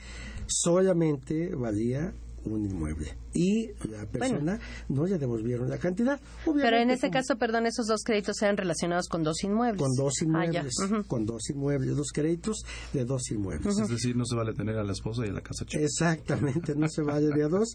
[0.47, 2.13] solamente valía
[2.45, 6.21] un inmueble y la persona no le devolvieron la cantidad.
[6.45, 9.81] Pero en ese caso, perdón, esos dos créditos sean relacionados con dos inmuebles.
[9.81, 10.75] Con dos ah, inmuebles,
[11.07, 12.63] con dos inmuebles, dos créditos
[12.93, 13.79] de dos inmuebles.
[13.79, 15.83] Es decir, no se vale tener a la esposa y a la casa chica.
[15.83, 17.75] Exactamente, no se vale de a dos.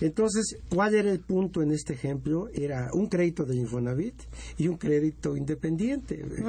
[0.00, 2.48] Entonces, ¿cuál era el punto en este ejemplo?
[2.52, 4.14] Era un crédito de Infonavit
[4.58, 6.42] y un crédito independiente eh,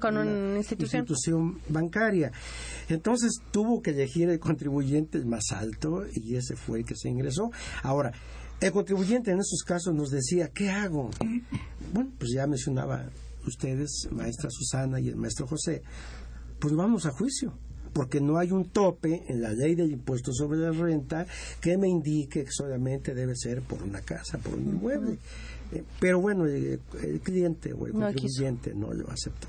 [0.00, 1.00] con, una, institución.
[1.00, 2.32] institución bancaria.
[2.88, 7.50] Entonces, tuvo que elegir el contribuyente más alto y ese fue el que se ingresó.
[7.82, 8.12] Ahora,
[8.60, 11.10] el contribuyente en esos casos nos decía, ¿qué hago?
[11.92, 13.08] Bueno, pues ya mencionaba
[13.46, 15.82] ustedes, maestra Susana y el maestro José,
[16.58, 17.54] pues vamos a juicio,
[17.92, 21.26] porque no hay un tope en la ley del impuesto sobre la renta
[21.60, 25.18] que me indique que solamente debe ser por una casa, por un inmueble.
[25.72, 26.80] Eh, pero bueno, el,
[27.22, 29.48] cliente o el contribuyente no lo aceptó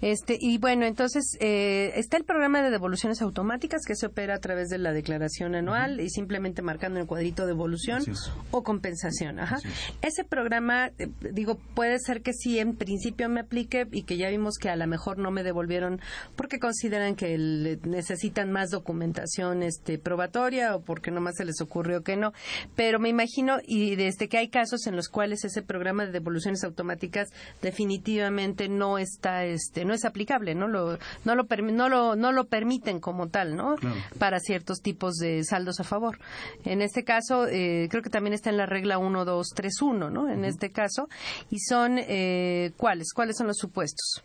[0.00, 4.38] este y bueno entonces eh, está el programa de devoluciones automáticas que se opera a
[4.38, 8.02] través de la declaración anual y simplemente marcando el cuadrito devolución
[8.50, 9.58] o compensación Ajá.
[10.02, 14.28] ese programa eh, digo puede ser que sí en principio me aplique y que ya
[14.28, 16.00] vimos que a lo mejor no me devolvieron
[16.36, 17.36] porque consideran que
[17.84, 22.32] necesitan más documentación este probatoria o porque nomás se les ocurrió que no.
[22.74, 26.64] Pero me imagino y desde que hay casos en los cuales ese programa de devoluciones
[26.64, 27.28] automáticas
[27.62, 32.32] definitivamente no es está este no es aplicable no lo no lo no lo no
[32.32, 33.76] lo permiten como tal no
[34.18, 36.18] para ciertos tipos de saldos a favor.
[36.64, 40.10] En este caso eh, creo que también está en la regla 1 2 3 1
[40.10, 41.08] no en este caso.
[41.50, 44.22] Y son eh, cuáles cuáles son los supuestos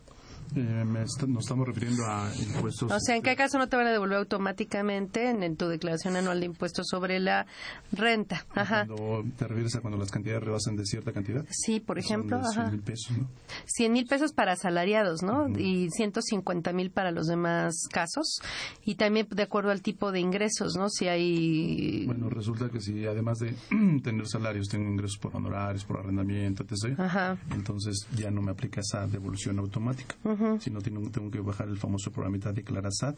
[0.56, 2.92] eh, nos estamos refiriendo a impuestos.
[2.92, 6.40] O sea, ¿en qué caso no te van a devolver automáticamente en, tu declaración anual
[6.42, 7.46] de impuestos sobre la
[7.92, 8.46] renta?
[8.54, 8.86] Ajá.
[8.86, 11.46] Cuando te refieres a cuando las cantidades rebasan de cierta cantidad.
[11.50, 12.38] Sí, por ejemplo.
[12.38, 12.70] Ajá.
[12.70, 13.30] 100 mil pesos, ¿no?
[13.66, 15.48] 100 mil pesos para asalariados, ¿no?
[15.58, 18.42] Y 150 mil para los demás casos.
[18.84, 20.90] Y también de acuerdo al tipo de ingresos, ¿no?
[20.90, 22.06] Si hay.
[22.06, 23.54] Bueno, resulta que si además de
[24.04, 27.00] tener salarios, tengo ingresos por honorarios, por arrendamiento, etc.
[27.00, 27.38] Ajá.
[27.52, 30.16] Entonces ya no me aplica esa devolución automática
[30.60, 33.17] si no tengo, tengo que bajar el famoso programita Declarasat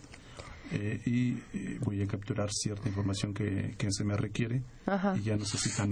[0.71, 4.63] eh, y eh, voy a capturar cierta información que, que se me requiere
[5.15, 5.89] y ya no sé si tan,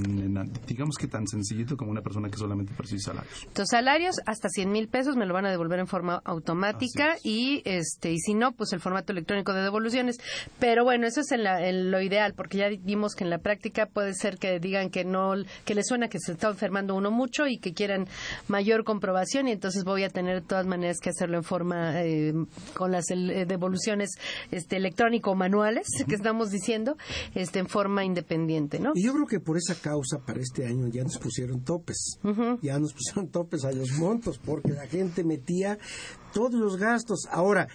[0.68, 3.48] digamos que tan sencillito como una persona que solamente percibe salarios.
[3.54, 7.62] Tus salarios hasta 100 mil pesos me lo van a devolver en forma automática y
[7.66, 10.18] este y si no, pues el formato electrónico de devoluciones.
[10.60, 14.14] Pero bueno, eso es en, lo ideal porque ya vimos que en la práctica puede
[14.14, 15.34] ser que digan que no,
[15.66, 18.08] que les suena que se está enfermando uno mucho y que quieran
[18.48, 22.34] mayor comprobación y entonces voy a tener de todas maneras que hacerlo en forma eh,
[22.74, 24.10] con las devoluciones
[24.62, 26.98] este, electrónico manuales que estamos diciendo
[27.36, 28.80] este, en forma independiente.
[28.80, 28.92] ¿no?
[28.96, 32.20] Y yo creo que por esa causa para este año ya nos pusieron topes,
[32.62, 35.78] ya nos pusieron topes a los montos porque la gente metía
[36.34, 37.28] todos los gastos.
[37.30, 37.68] Ahora,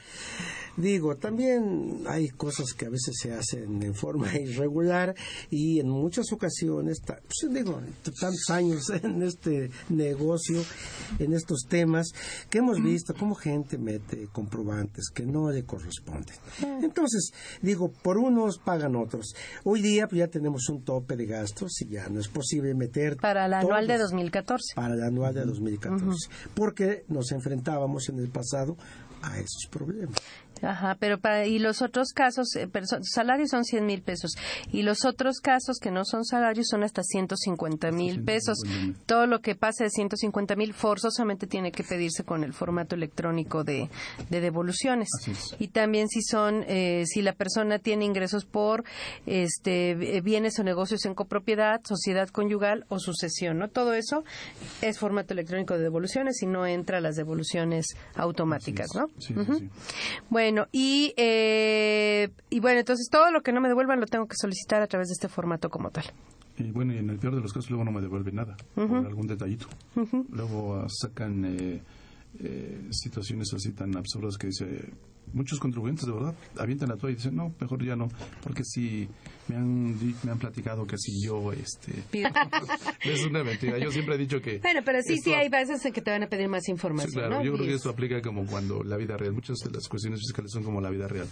[0.77, 5.15] Digo, también hay cosas que a veces se hacen en forma irregular
[5.49, 7.81] y en muchas ocasiones, pues digo,
[8.21, 10.63] tantos años en este negocio,
[11.19, 12.09] en estos temas,
[12.51, 16.37] que hemos visto cómo gente mete comprobantes que no le corresponden.
[16.83, 19.35] Entonces, digo, por unos pagan otros.
[19.65, 23.17] Hoy día pues, ya tenemos un tope de gastos y ya no es posible meter...
[23.17, 24.75] Para el anual de 2014.
[24.75, 26.29] Para el anual de 2014.
[26.55, 28.46] Porque nos enfrentábamos en el pasado
[29.23, 30.17] a esos problemas.
[30.63, 32.69] Ajá, pero para, y los otros casos, eh,
[33.03, 34.33] salarios son 100 mil pesos.
[34.73, 38.59] Y los otros casos que no son salarios son hasta 150 mil pesos.
[39.07, 43.65] Todo lo que pase de 150 mil forzosamente tiene que pedirse con el formato electrónico
[43.65, 43.91] de,
[44.31, 45.09] devoluciones.
[45.59, 48.85] Y también si son, eh, si la persona tiene ingresos por
[49.27, 53.69] este, bienes o negocios en copropiedad, sociedad conyugal o sucesión, ¿no?
[53.69, 54.25] Todo eso
[54.81, 59.09] es formato electrónico de devoluciones y no entra las devoluciones automáticas, ¿no?
[60.31, 64.29] Bueno, bueno, y, eh, y bueno, entonces todo lo que no me devuelvan lo tengo
[64.29, 66.05] que solicitar a través de este formato como tal.
[66.57, 68.91] Y bueno, y en el peor de los casos luego no me devuelven nada, por
[68.91, 69.67] algún detallito.
[70.31, 71.83] Luego ah, sacan eh,
[72.39, 74.89] eh, situaciones así tan absurdas que dice
[75.33, 78.09] muchos contribuyentes de verdad avientan la toalla y dicen no mejor ya no
[78.43, 79.09] porque si
[79.49, 81.93] me han me han platicado que si yo este
[83.05, 83.79] es una mentira.
[83.79, 86.23] Yo siempre he dicho que bueno pero sí sí hay veces en que te van
[86.23, 89.17] a pedir más información sí, claro yo creo que esto aplica como cuando la vida
[89.17, 91.27] real muchas de las cuestiones fiscales son como la vida real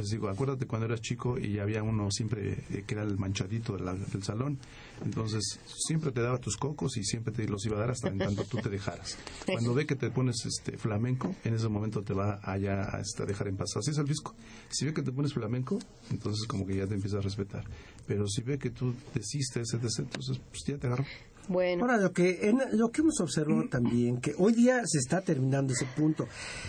[0.00, 3.76] les digo acuérdate cuando eras chico y había uno siempre eh, que era el manchadito
[3.76, 4.58] del salón
[5.04, 8.18] entonces, siempre te daba tus cocos y siempre te los iba a dar hasta en
[8.18, 9.16] tanto tú te dejaras.
[9.46, 13.24] Cuando ve que te pones este flamenco, en ese momento te va allá a este,
[13.24, 13.76] dejar en paz.
[13.76, 14.34] Así es el disco.
[14.68, 15.78] Si ve que te pones flamenco,
[16.10, 17.64] entonces como que ya te empieza a respetar.
[18.06, 20.06] Pero si ve que tú desistes, entonces
[20.50, 21.06] pues ya te agarro.
[21.50, 21.82] Bueno.
[21.82, 25.84] Ahora, lo que, lo que hemos observado también, que hoy día se está terminando ese
[25.96, 26.28] punto,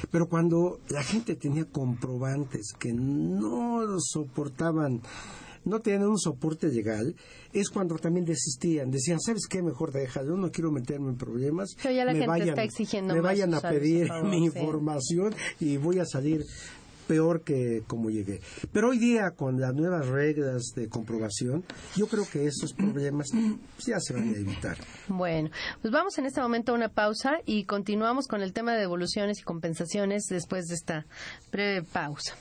[0.10, 5.04] pero cuando la gente tenía comprobantes que no soportaban
[5.64, 7.16] no tenían un soporte legal,
[7.54, 8.90] es cuando también desistían.
[8.90, 9.62] Decían, ¿sabes qué?
[9.62, 11.76] Mejor deja, yo no quiero meterme en problemas.
[11.84, 12.58] me vayan,
[13.06, 16.44] me vayan a pedir mi información y voy a salir
[17.12, 18.40] peor que como llegué.
[18.72, 21.66] Pero hoy día, con las nuevas reglas de comprobación,
[21.98, 23.28] yo creo que esos problemas
[23.86, 24.78] ya se van a evitar.
[25.10, 25.50] Bueno,
[25.82, 29.42] pues vamos en este momento a una pausa y continuamos con el tema de devoluciones
[29.42, 31.06] y compensaciones después de esta
[31.52, 32.34] breve pausa.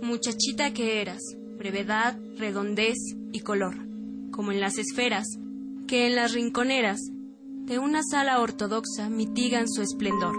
[0.00, 1.20] muchachita que eras,
[1.58, 2.96] brevedad, redondez
[3.30, 3.76] y color,
[4.32, 5.26] como en las esferas,
[5.86, 6.98] que en las rinconeras
[7.68, 10.34] de una sala ortodoxa mitigan su esplendor.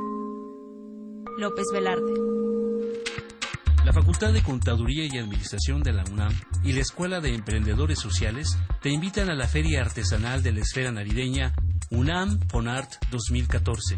[1.38, 2.12] López Velarde.
[3.86, 8.58] La Facultad de Contaduría y Administración de la UNAM y la Escuela de Emprendedores Sociales
[8.82, 11.54] te invitan a la Feria Artesanal de la Esfera Navideña
[11.92, 13.96] UNAM Fonart 2014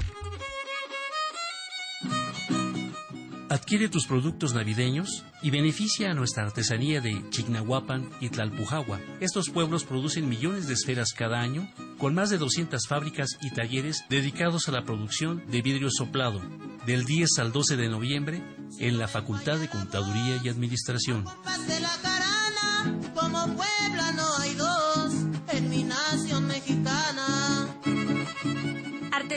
[3.51, 9.01] Adquiere tus productos navideños y beneficia a nuestra artesanía de Chignahuapan y Tlalpujagua.
[9.19, 14.05] Estos pueblos producen millones de esferas cada año, con más de 200 fábricas y talleres
[14.09, 16.41] dedicados a la producción de vidrio soplado,
[16.85, 18.41] del 10 al 12 de noviembre
[18.79, 21.25] en la Facultad de Contaduría y Administración.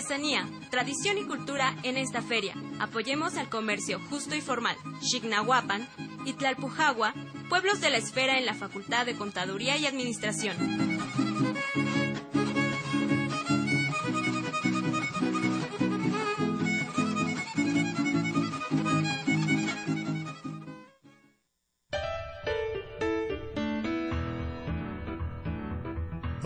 [0.05, 2.55] Artesanía, tradición y cultura en esta feria.
[2.79, 4.77] Apoyemos al comercio justo y formal.
[5.01, 5.89] Xignahuapan
[6.27, 7.15] y Tlalpujagua,
[7.49, 10.57] pueblos de la esfera en la Facultad de Contaduría y Administración.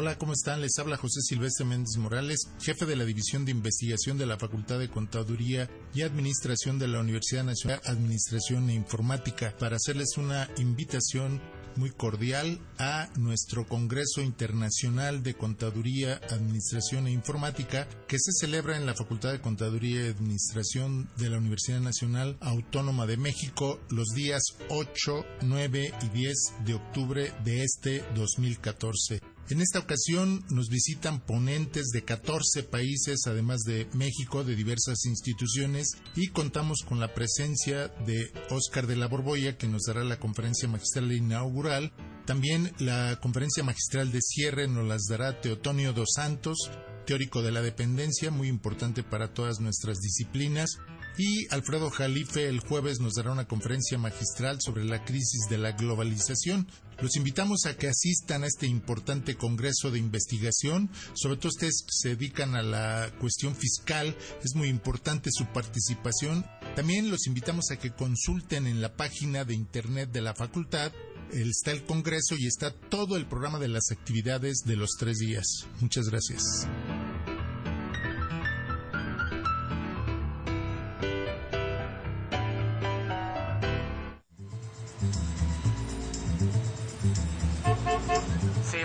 [0.00, 0.60] Hola, ¿cómo están?
[0.60, 4.78] Les habla José Silvestre Méndez Morales, jefe de la División de Investigación de la Facultad
[4.78, 10.48] de Contaduría y Administración de la Universidad Nacional de Administración e Informática, para hacerles una
[10.56, 11.42] invitación
[11.74, 18.86] muy cordial a nuestro Congreso Internacional de Contaduría, Administración e Informática que se celebra en
[18.86, 24.42] la Facultad de Contaduría y Administración de la Universidad Nacional Autónoma de México los días
[24.68, 29.37] 8, 9 y 10 de octubre de este 2014.
[29.50, 35.96] En esta ocasión nos visitan ponentes de 14 países, además de México, de diversas instituciones,
[36.14, 40.68] y contamos con la presencia de Óscar de la Borbolla, que nos dará la conferencia
[40.68, 41.94] magistral inaugural.
[42.26, 46.70] También la conferencia magistral de cierre nos las dará Teotonio dos Santos,
[47.08, 50.78] teórico de la dependencia, muy importante para todas nuestras disciplinas
[51.16, 55.72] Y Alfredo Jalife el jueves nos dará una conferencia magistral sobre la crisis de la
[55.72, 56.68] globalización.
[57.00, 60.90] Los invitamos a que asistan a este importante congreso de investigación.
[61.14, 64.16] Sobre todo ustedes se dedican a la cuestión fiscal.
[64.44, 66.44] Es muy importante su participación.
[66.76, 70.92] También los invitamos a que consulten en la página de internet de la facultad.
[71.32, 75.66] Está el congreso y está todo el programa de las actividades de los tres días.
[75.80, 76.66] Muchas gracias.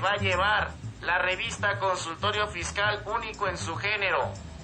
[0.04, 0.72] va a llevar
[1.02, 4.34] la revista Consultorio Fiscal único en su género.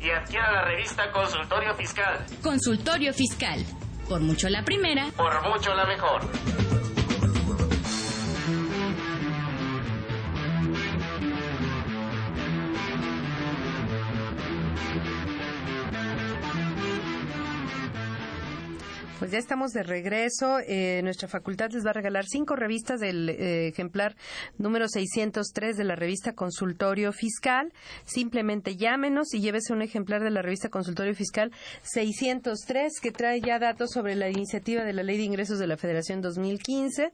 [0.00, 2.24] y adquiera la revista Consultorio Fiscal.
[2.42, 3.64] Consultorio Fiscal.
[4.08, 5.10] Por mucho la primera.
[5.16, 6.22] Por mucho la mejor.
[19.20, 20.60] Pues ya estamos de regreso.
[20.66, 24.16] Eh, nuestra facultad les va a regalar cinco revistas del eh, ejemplar
[24.56, 27.70] número 603 de la revista Consultorio Fiscal.
[28.06, 31.52] Simplemente llámenos y llévese un ejemplar de la revista Consultorio Fiscal
[31.82, 35.76] 603 que trae ya datos sobre la iniciativa de la Ley de Ingresos de la
[35.76, 37.12] Federación 2015,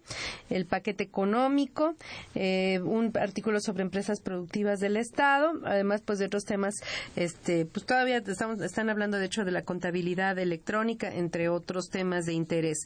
[0.50, 1.96] el paquete económico,
[2.36, 6.76] eh, un artículo sobre empresas productivas del Estado, además pues de otros temas,
[7.16, 11.95] este, pues todavía estamos, están hablando de hecho de la contabilidad electrónica, entre otros temas
[12.26, 12.84] de interés.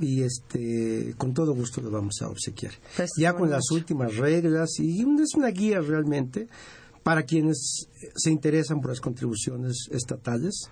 [0.00, 2.72] y este con todo gusto lo vamos a obsequiar.
[2.96, 6.48] Pues, ya con las últimas reglas y es una guía realmente
[7.04, 10.70] para quienes se interesan por las contribuciones estatales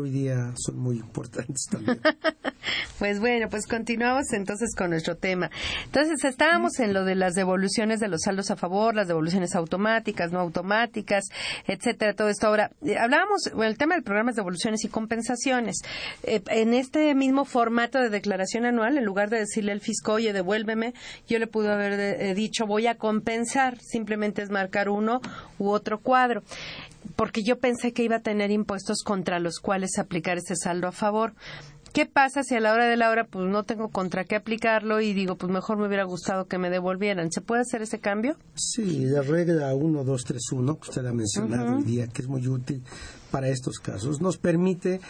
[0.00, 2.00] hoy día son muy importantes también.
[2.98, 5.50] pues bueno, pues continuamos entonces con nuestro tema.
[5.84, 10.32] Entonces estábamos en lo de las devoluciones de los saldos a favor, las devoluciones automáticas,
[10.32, 11.24] no automáticas,
[11.66, 12.46] etcétera, todo esto.
[12.46, 15.76] Ahora, eh, hablábamos, bueno, el tema del programa es devoluciones y compensaciones.
[16.22, 20.32] Eh, en este mismo formato de declaración anual, en lugar de decirle al fisco, oye,
[20.32, 20.94] devuélveme,
[21.28, 25.20] yo le pude haber eh, dicho, voy a compensar, simplemente es marcar uno
[25.58, 26.42] u otro cuadro
[27.14, 30.92] porque yo pensé que iba a tener impuestos contra los cuales aplicar ese saldo a
[30.92, 31.34] favor.
[31.92, 35.00] ¿Qué pasa si a la hora de la hora pues no tengo contra qué aplicarlo
[35.00, 37.32] y digo pues mejor me hubiera gustado que me devolvieran?
[37.32, 38.36] ¿Se puede hacer ese cambio?
[38.54, 42.82] Sí, la regla 1231 que usted ha mencionado hoy día, que es muy útil
[43.30, 45.00] para estos casos, nos permite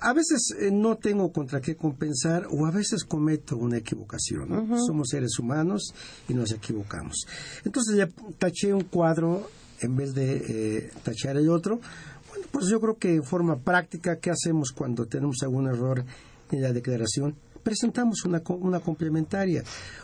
[0.00, 4.76] a veces eh, no tengo contra qué compensar o a veces cometo una equivocación.
[4.84, 5.94] Somos seres humanos
[6.28, 7.26] y nos equivocamos.
[7.64, 8.08] Entonces ya
[8.38, 9.48] taché un cuadro
[9.80, 11.80] en vez de eh, tachar el otro.
[12.28, 16.04] Bueno, pues yo creo que en forma práctica, ¿qué hacemos cuando tenemos algún error
[16.50, 17.34] en la declaración?
[17.62, 19.62] Presentamos una, una complementaria,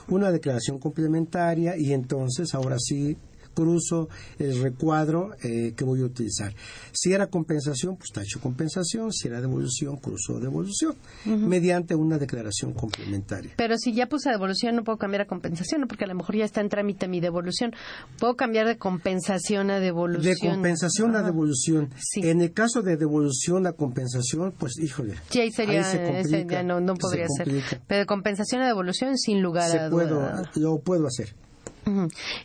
[0.09, 3.17] una declaración complementaria y entonces ahora sí
[3.55, 6.53] cruzo el recuadro eh, que voy a utilizar.
[6.93, 9.13] Si era compensación, pues tacho compensación.
[9.13, 10.95] Si era devolución, cruzo devolución.
[11.25, 13.53] Mediante una declaración complementaria.
[13.57, 16.45] Pero si ya puse devolución, no puedo cambiar a compensación, porque a lo mejor ya
[16.45, 17.73] está en trámite mi devolución.
[18.19, 20.35] Puedo cambiar de compensación a devolución.
[20.35, 21.91] De compensación a devolución.
[22.17, 25.15] En el caso de devolución a compensación, pues híjole.
[25.31, 27.49] Sí, ahí sería, ahí no, no podría ser.
[27.87, 30.51] Pero de compensación a devolución, sin lugar a duda.
[30.55, 31.35] Lo puedo hacer.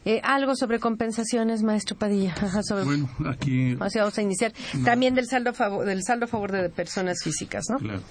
[0.06, 2.36] Eh, algo sobre compensaciones, maestro Padilla.
[2.84, 3.76] Bueno, aquí.
[3.76, 4.54] vamos a iniciar.
[4.84, 7.78] También del saldo, a favor, del saldo a favor de personas físicas, ¿no?
[7.78, 8.02] Claro.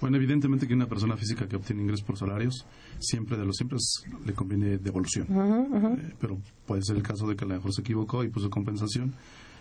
[0.00, 2.66] Bueno, evidentemente que una persona física que obtiene ingresos por salarios,
[2.98, 3.78] siempre de los siempre
[4.24, 5.26] le conviene devolución.
[5.98, 8.50] Eh, pero puede ser el caso de que a lo mejor se equivocó y puso
[8.50, 9.14] compensación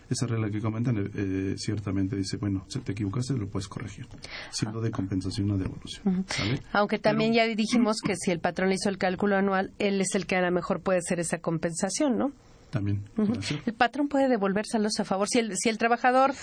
[0.09, 4.07] esa regla que comentan eh, eh, ciertamente dice, bueno, si te equivocaste lo puedes corregir,
[4.51, 6.25] siendo de compensación o devolución.
[6.73, 10.25] Aunque también ya dijimos que si el patrón hizo el cálculo anual, él es el
[10.25, 12.31] que a lo mejor puede hacer esa compensación, ¿no?
[12.69, 13.03] También.
[13.65, 15.29] El patrón puede devolver saldos a favor.
[15.29, 16.33] Si el, si el trabajador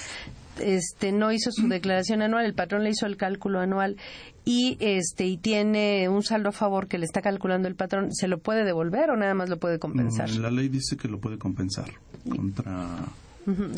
[0.58, 3.96] este, no hizo su declaración anual, el patrón le hizo el cálculo anual
[4.44, 8.28] y este y tiene un saldo a favor que le está calculando el patrón, ¿se
[8.28, 10.30] lo puede devolver o nada más lo puede compensar?
[10.30, 11.90] la ley dice que lo puede compensar
[12.28, 13.04] contra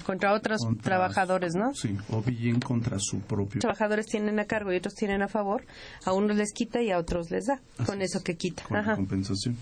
[0.04, 1.74] contra otros trabajadores, ¿no?
[1.74, 3.60] Sí, o bien contra su propio.
[3.60, 5.64] Trabajadores tienen a cargo y otros tienen a favor.
[6.04, 7.60] A unos les quita y a otros les da.
[7.86, 8.64] con eso que quita.
[8.64, 9.56] Con compensación.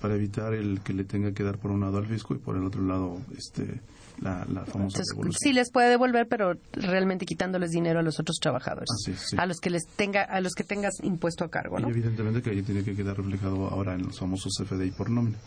[0.00, 2.56] Para evitar el que le tenga que dar por un lado al fisco y por
[2.56, 3.80] el otro lado este
[4.20, 5.38] la, famosa devolución.
[5.38, 8.88] Sí les puede devolver, pero realmente quitándoles dinero a los otros trabajadores.
[9.36, 11.88] A los que les tenga a los que tengas impuesto a cargo, ¿no?
[11.88, 15.38] Y evidentemente que ahí tiene que quedar reflejado ahora en los famosos FDI por nómina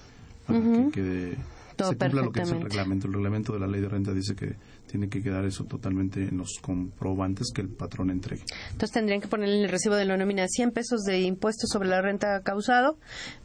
[0.45, 1.37] para que quede
[1.85, 3.07] se cumpla lo que dice el reglamento.
[3.07, 4.55] El reglamento de la ley de renta dice que
[4.89, 8.43] tiene que quedar eso totalmente en los comprobantes que el patrón entregue.
[8.71, 11.89] Entonces tendrían que poner en el recibo de la nómina 100 pesos de impuestos sobre
[11.89, 12.97] la renta causado,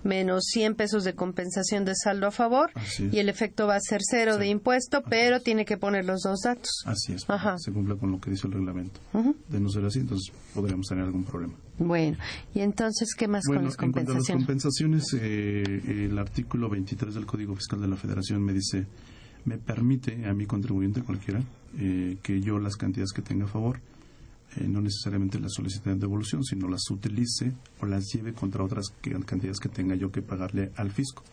[0.03, 4.01] menos 100 pesos de compensación de saldo a favor, y el efecto va a ser
[4.03, 6.70] cero de impuesto, pero tiene que poner los dos datos.
[6.86, 7.26] Así es,
[7.59, 9.01] se cumpla con lo que dice el reglamento.
[9.49, 11.55] De no ser así, entonces podríamos tener algún problema.
[11.78, 12.16] Bueno,
[12.55, 14.28] y entonces, ¿qué más con las compensaciones?
[14.28, 18.86] En las compensaciones, eh, el artículo 23 del Código Fiscal de la Federación me dice
[19.45, 21.42] me permite a mi contribuyente cualquiera
[21.78, 23.80] eh, que yo las cantidades que tenga a favor,
[24.57, 28.92] eh, no necesariamente las solicite de devolución, sino las utilice o las lleve contra otras
[29.26, 31.24] cantidades que tenga yo que pagarle al fisco,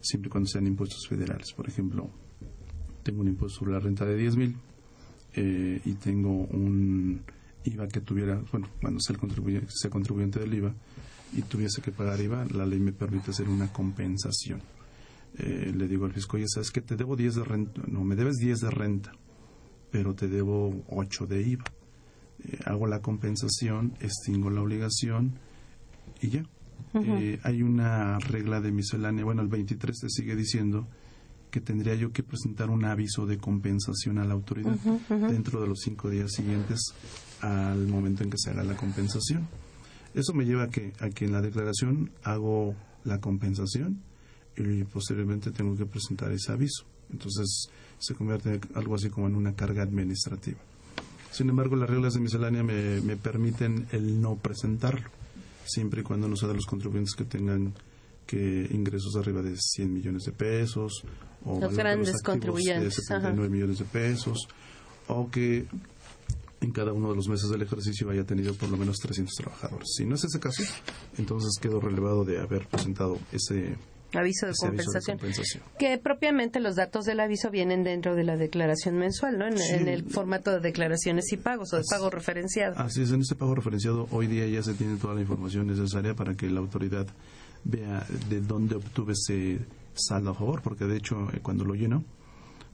[0.00, 1.52] siempre y cuando sean impuestos federales.
[1.52, 2.10] Por ejemplo,
[3.02, 4.56] tengo un impuesto sobre la renta de 10 mil
[5.34, 7.22] eh, y tengo un
[7.64, 10.74] IVA que tuviera, bueno, cuando sea, el contribuyente, sea contribuyente del IVA
[11.32, 14.60] y tuviese que pagar IVA, la ley me permite hacer una compensación
[15.38, 17.82] eh, le digo al fisco, oye, ¿sabes que Te debo 10 de renta.
[17.86, 19.12] No, me debes 10 de renta,
[19.90, 21.64] pero te debo 8 de IVA.
[22.44, 25.38] Eh, hago la compensación, extingo la obligación
[26.20, 26.44] y ya.
[26.94, 30.86] Eh, hay una regla de miscelánea, bueno, el 23 te sigue diciendo
[31.50, 34.76] que tendría yo que presentar un aviso de compensación a la autoridad
[35.08, 36.80] dentro de los cinco días siguientes
[37.40, 39.48] al momento en que se haga la compensación.
[40.14, 42.74] Eso me lleva a que, a que en la declaración hago
[43.04, 44.02] la compensación,
[44.56, 46.84] y posteriormente tengo que presentar ese aviso.
[47.10, 50.58] Entonces se convierte algo así como en una carga administrativa.
[51.30, 55.08] Sin embargo, las reglas de miscelánea me, me permiten el no presentarlo,
[55.64, 57.74] siempre y cuando no sea de los contribuyentes que tengan
[58.26, 61.04] que ingresos arriba de 100 millones de pesos
[61.44, 64.48] o los grandes contribuyentes de 79 millones de pesos
[65.08, 65.66] o que
[66.60, 69.88] en cada uno de los meses del ejercicio haya tenido por lo menos 300 trabajadores.
[69.94, 70.62] Si no es ese caso,
[71.18, 73.76] entonces quedo relevado de haber presentado ese
[74.16, 75.18] aviso de, compensación,
[75.78, 79.46] Que propiamente los datos del aviso vienen dentro de la declaración mensual, ¿no?
[79.46, 82.78] En, el formato de declaraciones y pagos o de pago referenciado.
[82.78, 86.14] Así es, en este pago referenciado hoy día ya se tiene toda la información necesaria
[86.14, 87.06] para que la autoridad
[87.64, 89.60] vea de dónde obtuve ese
[89.94, 92.04] saldo a favor, porque de hecho eh, cuando lo lleno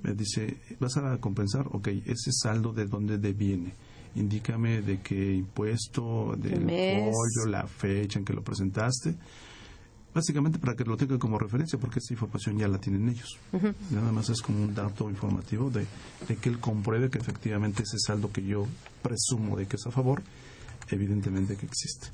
[0.02, 1.66] me dice, ¿vas a compensar?
[1.72, 3.74] Ok, ese saldo de dónde deviene
[4.14, 9.14] indícame de qué impuesto, del pollo, la fecha en que lo presentaste
[10.12, 13.38] Básicamente para que lo tengan como referencia, porque esta información ya la tienen ellos.
[13.90, 15.86] Nada más es como un dato informativo de,
[16.36, 18.66] que él compruebe que efectivamente ese saldo que yo
[19.02, 20.20] presumo de que es a favor,
[20.90, 22.08] evidentemente que existe.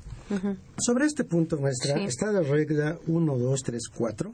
[0.77, 4.31] Sobre este punto, maestra, está la regla 1234,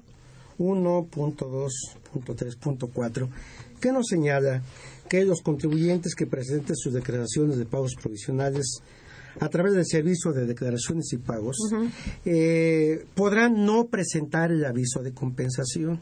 [0.59, 3.29] 1.2.3.4,
[3.79, 4.61] que nos señala
[5.07, 8.81] que los contribuyentes que presenten sus declaraciones de pagos provisionales
[9.39, 11.57] a través del servicio de declaraciones y pagos,
[12.25, 16.01] eh, podrán no presentar el aviso de compensación.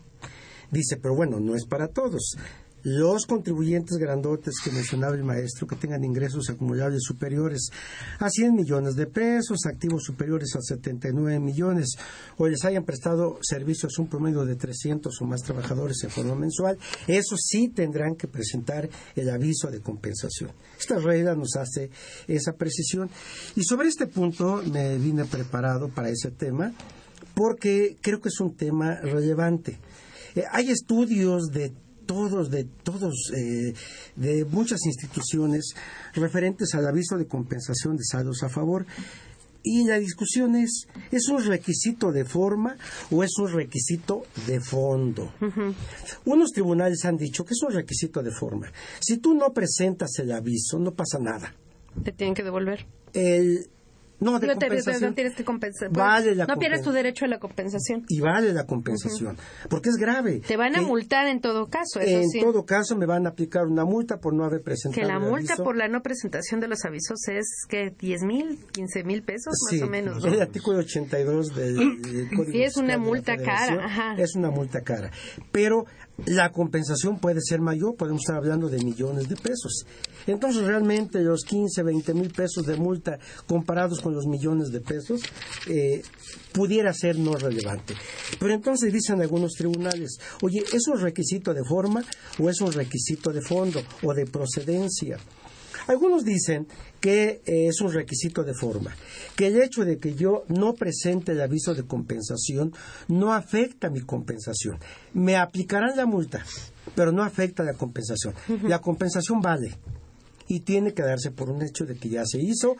[0.71, 2.37] Dice, pero bueno, no es para todos
[2.83, 7.69] los contribuyentes grandotes que mencionaba el maestro, que tengan ingresos acumulables superiores
[8.19, 11.95] a 100 millones de pesos, activos superiores a 79 millones,
[12.37, 16.77] o les hayan prestado servicios un promedio de 300 o más trabajadores en forma mensual,
[17.07, 20.51] esos sí tendrán que presentar el aviso de compensación.
[20.79, 21.89] Esta regla nos hace
[22.27, 23.09] esa precisión.
[23.55, 26.73] Y sobre este punto me vine preparado para ese tema,
[27.35, 29.79] porque creo que es un tema relevante.
[30.35, 31.73] Eh, hay estudios de
[32.11, 33.73] todos, de todos, eh,
[34.17, 35.73] de muchas instituciones
[36.13, 38.85] referentes al aviso de compensación de saldos a favor.
[39.63, 42.75] Y la discusión es, ¿es un requisito de forma
[43.11, 45.31] o es un requisito de fondo?
[46.25, 48.69] Unos tribunales han dicho que es un requisito de forma.
[48.99, 51.55] Si tú no presentas el aviso, no pasa nada.
[52.03, 52.87] Te tienen que devolver.
[53.13, 53.69] El,
[54.21, 55.13] no, de no, compensación.
[55.15, 55.89] tienes que compensar.
[55.91, 58.05] Vale la no pierdes tu derecho a la compensación.
[58.07, 59.35] Y vale la compensación.
[59.69, 60.41] Porque es grave.
[60.47, 62.39] Te van a Que- multar en todo caso, eso En sí.
[62.39, 65.53] todo caso, me van a aplicar una multa por no haber presentado que la multa
[65.53, 65.63] aviso.
[65.63, 69.77] por la no presentación de los avisos es que 10 mil, 15 mil pesos Sí,
[69.79, 70.23] más o menos.
[70.23, 70.31] ¿no?
[70.33, 74.15] El artículo 82 del, del Código Sí, es una multa cara, ajá.
[74.17, 75.09] Es una multa cara.
[75.51, 75.85] Pero
[76.25, 79.85] la compensación puede ser mayor, podemos estar hablando de millones de pesos.
[80.27, 83.17] Entonces, realmente los 15, 20 mil pesos de multa
[83.47, 85.21] comparados con los millones de pesos,
[85.67, 86.01] eh,
[86.51, 87.95] pudiera ser no relevante.
[88.39, 92.03] Pero entonces dicen algunos tribunales, oye, ¿es un requisito de forma
[92.39, 95.17] o es un requisito de fondo o de procedencia?
[95.87, 96.67] Algunos dicen
[97.01, 98.95] que eh, es un requisito de forma,
[99.35, 102.71] que el hecho de que yo no presente el aviso de compensación
[103.07, 104.77] no afecta mi compensación.
[105.13, 106.45] Me aplicarán la multa,
[106.95, 108.33] pero no afecta la compensación.
[108.63, 109.77] La compensación vale
[110.51, 112.75] y tiene que darse por un hecho de que ya se hizo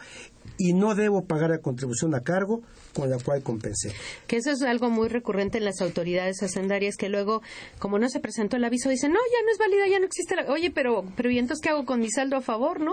[0.57, 2.63] y no debo pagar la contribución a cargo
[2.93, 3.93] con la cual compensé.
[4.27, 7.41] Que eso es algo muy recurrente en las autoridades hacendarias que luego,
[7.79, 10.35] como no se presentó el aviso, dicen, no, ya no es válida, ya no existe
[10.35, 10.51] la...
[10.51, 12.91] Oye, pero, pero ¿y entonces qué hago con mi saldo a favor, no?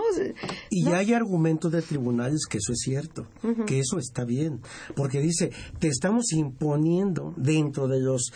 [0.69, 3.27] Y hay argumentos de tribunales que eso es cierto,
[3.67, 4.61] que eso está bien,
[4.95, 8.31] porque dice, te estamos imponiendo dentro de los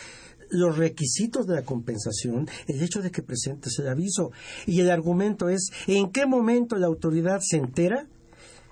[0.54, 4.30] los requisitos de la compensación, el hecho de que presentes el aviso.
[4.66, 8.06] Y el argumento es, ¿en qué momento la autoridad se entera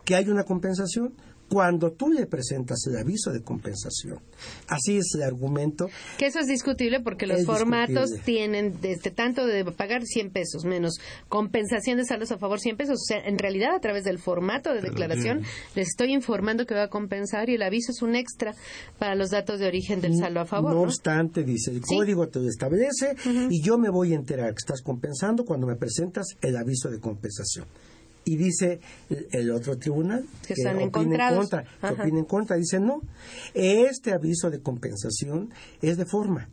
[0.04, 1.14] que hay una compensación?
[1.52, 4.20] Cuando tú le presentas el aviso de compensación.
[4.68, 5.90] Así es el argumento.
[6.18, 8.24] Que eso es discutible porque los formatos discutible.
[8.24, 10.98] tienen desde tanto de pagar 100 pesos menos
[11.28, 13.00] compensación de saldos a favor 100 pesos.
[13.00, 15.42] O sea, en realidad a través del formato de declaración
[15.74, 18.54] les estoy informando que va a compensar y el aviso es un extra
[18.98, 20.72] para los datos de origen del saldo a favor.
[20.72, 20.82] No ¿no?
[20.84, 23.14] obstante, dice, el código te lo establece
[23.50, 26.98] y yo me voy a enterar que estás compensando cuando me presentas el aviso de
[26.98, 27.66] compensación.
[28.24, 28.80] Y dice
[29.32, 33.00] el, otro tribunal Que están opina en contra, que opina en contra, dice no,
[33.54, 35.50] este aviso de compensación
[35.80, 36.48] es de forma.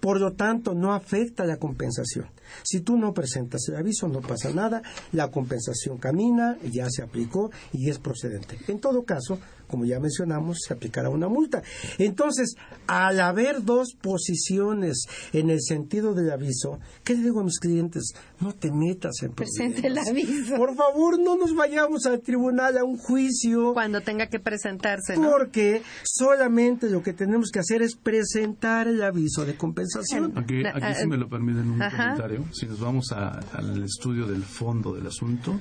[0.00, 2.26] Por lo tanto, no afecta la compensación.
[2.62, 4.82] Si tú no presentas el aviso, no pasa nada,
[5.12, 8.58] la compensación camina, ya se aplicó y es procedente.
[8.68, 9.38] En todo caso,
[9.70, 11.62] como ya mencionamos, se aplicará una multa.
[11.98, 12.56] Entonces,
[12.88, 18.12] al haber dos posiciones en el sentido del aviso, ¿qué le digo a mis clientes?
[18.40, 20.56] No te metas en Presente el aviso.
[20.56, 23.72] Por favor, no nos vayamos al tribunal a un juicio.
[23.72, 25.30] Cuando tenga que presentarse, ¿no?
[25.30, 30.36] Porque solamente lo que tenemos que hacer es presentar el aviso de compensación.
[30.36, 32.16] Aquí, aquí si me lo permiten un ajá.
[32.16, 35.60] comentario, si nos vamos a- al estudio del fondo del asunto,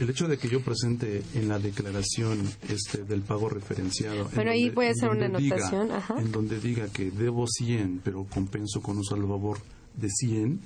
[0.00, 4.50] el hecho de que yo presente en la declaración este del pago referenciado, en Bueno,
[4.50, 6.14] ahí voy a hacer una diga- anotación, ajá.
[6.18, 9.58] en donde diga que debo 100, pero compenso con un favor
[9.96, 10.60] de 100,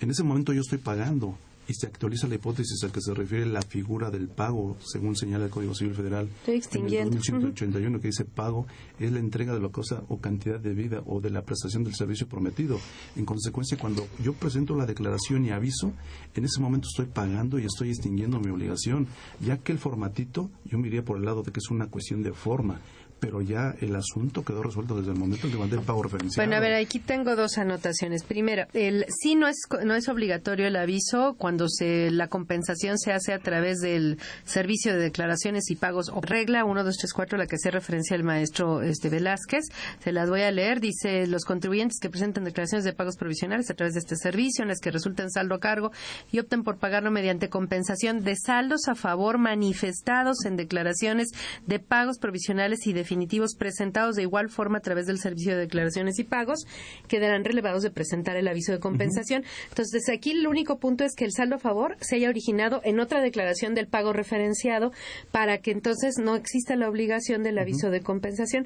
[0.00, 1.36] en ese momento yo estoy pagando
[1.68, 5.44] y se actualiza la hipótesis a que se refiere la figura del pago, según señala
[5.44, 6.28] el Código Civil Federal.
[6.40, 7.12] Estoy extinguiendo.
[7.12, 8.66] En el 2181 que dice pago
[8.98, 11.94] es la entrega de la cosa o cantidad de vida o de la prestación del
[11.94, 12.78] servicio prometido.
[13.16, 15.92] En consecuencia, cuando yo presento la declaración y aviso,
[16.34, 19.06] en ese momento estoy pagando y estoy extinguiendo mi obligación,
[19.40, 22.22] ya que el formatito, yo me iría por el lado de que es una cuestión
[22.22, 22.80] de forma,
[23.22, 26.44] pero ya el asunto quedó resuelto desde el momento en que mandé el pago referenciado.
[26.44, 28.24] Bueno, a ver, aquí tengo dos anotaciones.
[28.24, 33.12] Primero, el sí no es no es obligatorio el aviso cuando se la compensación se
[33.12, 37.38] hace a través del servicio de declaraciones y pagos o regla 1 2 3 4
[37.38, 39.66] la que hace referencia el maestro este Velázquez.
[40.00, 40.80] Se las voy a leer.
[40.80, 44.68] Dice, los contribuyentes que presenten declaraciones de pagos provisionales a través de este servicio en
[44.68, 45.92] las que resulten saldo a cargo
[46.32, 51.28] y opten por pagarlo mediante compensación de saldos a favor manifestados en declaraciones
[51.68, 56.18] de pagos provisionales y definitivos presentados de igual forma a través del servicio de declaraciones
[56.18, 56.64] y pagos
[57.08, 59.44] quedarán relevados de presentar el aviso de compensación.
[59.68, 63.00] Entonces, aquí el único punto es que el saldo a favor se haya originado en
[63.00, 64.92] otra declaración del pago referenciado
[65.30, 68.64] para que entonces no exista la obligación del aviso de compensación.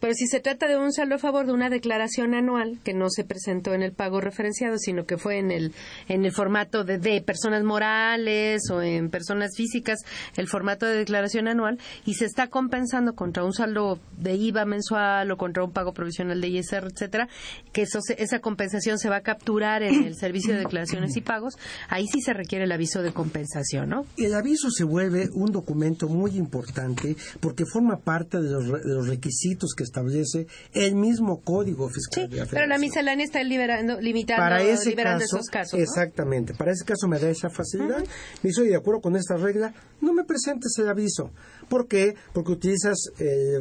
[0.00, 3.10] Pero si se trata de un saldo a favor de una declaración anual que no
[3.10, 5.72] se presentó en el pago referenciado, sino que fue en el,
[6.08, 9.98] en el formato de, de personas morales o en personas físicas,
[10.36, 15.30] el formato de declaración anual, y se está compensando contra un saldo de IVA mensual
[15.30, 17.28] o contra un pago provisional de ISR, etcétera,
[17.72, 21.54] que eso esa compensación se va a capturar en el servicio de declaraciones y pagos,
[21.88, 24.06] ahí sí se requiere el aviso de compensación, ¿no?
[24.16, 29.08] El aviso se vuelve un documento muy importante porque forma parte de los, de los
[29.08, 32.28] requisitos que establece el mismo Código Fiscal.
[32.30, 35.78] Sí, pero la miscelánea está liberando, limitando, para ese liberando caso, esos casos.
[35.78, 35.82] ¿no?
[35.84, 36.54] Exactamente.
[36.54, 38.04] Para ese caso me da esa facilidad.
[38.42, 39.72] Me soy de acuerdo con esta regla.
[40.00, 41.30] No me presentes el aviso.
[41.68, 42.14] ¿Por qué?
[42.32, 43.58] Porque utilizas eh,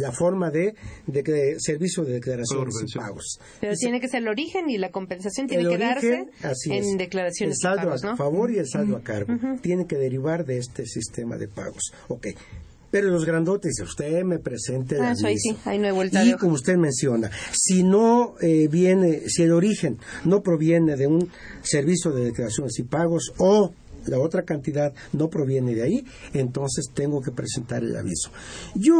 [0.00, 0.74] la forma de,
[1.06, 3.38] de servicio de declaraciones y pagos.
[3.60, 6.98] Pero tiene que ser el origen y la compensación tiene que darse así en es.
[6.98, 8.16] declaraciones el y saldo pagos, a ¿no?
[8.16, 9.34] favor y el saldo a cargo.
[9.60, 11.92] Tiene que derivar de este sistema de pagos.
[12.08, 12.28] Ok.
[12.96, 15.26] Pero los grandotes, usted me presente Ah, aviso.
[15.36, 19.52] sí, ahí no hay vuelta Y como usted menciona, si no eh, viene, si el
[19.52, 21.28] origen no proviene de un
[21.62, 23.74] servicio de declaraciones y pagos o
[24.06, 28.30] la otra cantidad no proviene de ahí, entonces tengo que presentar el aviso.
[28.74, 28.94] Yo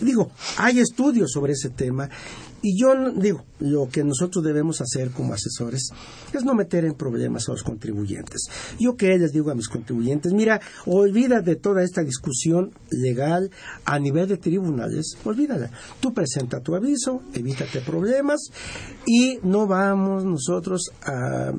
[0.00, 2.08] digo, hay estudios sobre ese tema
[2.64, 5.90] y yo digo, lo que nosotros debemos hacer como asesores
[6.32, 8.42] es no meter en problemas a los contribuyentes.
[8.78, 13.50] Yo que les digo a mis contribuyentes, mira, olvida de toda esta discusión legal
[13.84, 15.72] a nivel de tribunales, olvídala.
[15.98, 18.40] Tú presenta tu aviso, evítate problemas
[19.06, 21.52] y no vamos nosotros a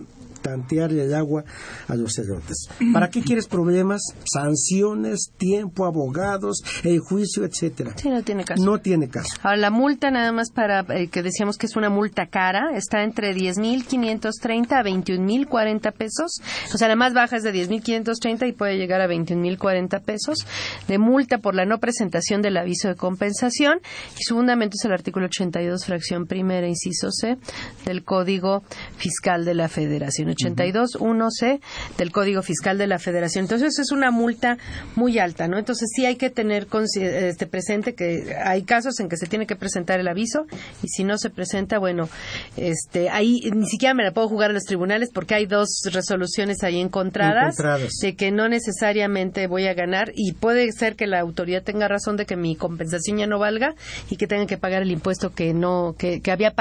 [0.43, 1.43] tantearle el agua
[1.87, 2.67] a los cerotes.
[2.93, 4.01] ¿Para qué quieres problemas?
[4.31, 7.93] Sanciones, tiempo, abogados, el juicio, etcétera.
[7.95, 8.63] Sí, no tiene caso.
[8.63, 9.29] No tiene caso.
[9.41, 13.03] Ahora, la multa nada más para eh, que decíamos que es una multa cara, está
[13.03, 16.41] entre 10.530 a 21.040 pesos.
[16.73, 20.45] O sea, la más baja es de 10.530 y puede llegar a 21.040 pesos
[20.87, 23.79] de multa por la no presentación del aviso de compensación.
[24.19, 27.37] Y su fundamento es el artículo 82, fracción primera, inciso C,
[27.85, 28.63] del Código
[28.97, 30.29] Fiscal de la Federación.
[30.33, 31.59] 82, 1C
[31.97, 33.45] del Código Fiscal de la Federación.
[33.45, 34.57] Entonces, es una multa
[34.95, 35.57] muy alta, ¿no?
[35.57, 39.55] Entonces, sí hay que tener este, presente que hay casos en que se tiene que
[39.55, 40.45] presentar el aviso
[40.81, 42.09] y si no se presenta, bueno,
[42.57, 46.63] este, ahí ni siquiera me la puedo jugar a los tribunales porque hay dos resoluciones
[46.63, 47.55] ahí encontradas,
[48.01, 52.17] de que no necesariamente voy a ganar y puede ser que la autoridad tenga razón
[52.17, 53.75] de que mi compensación ya no valga
[54.09, 56.53] y que tengan que pagar el impuesto que no que, que había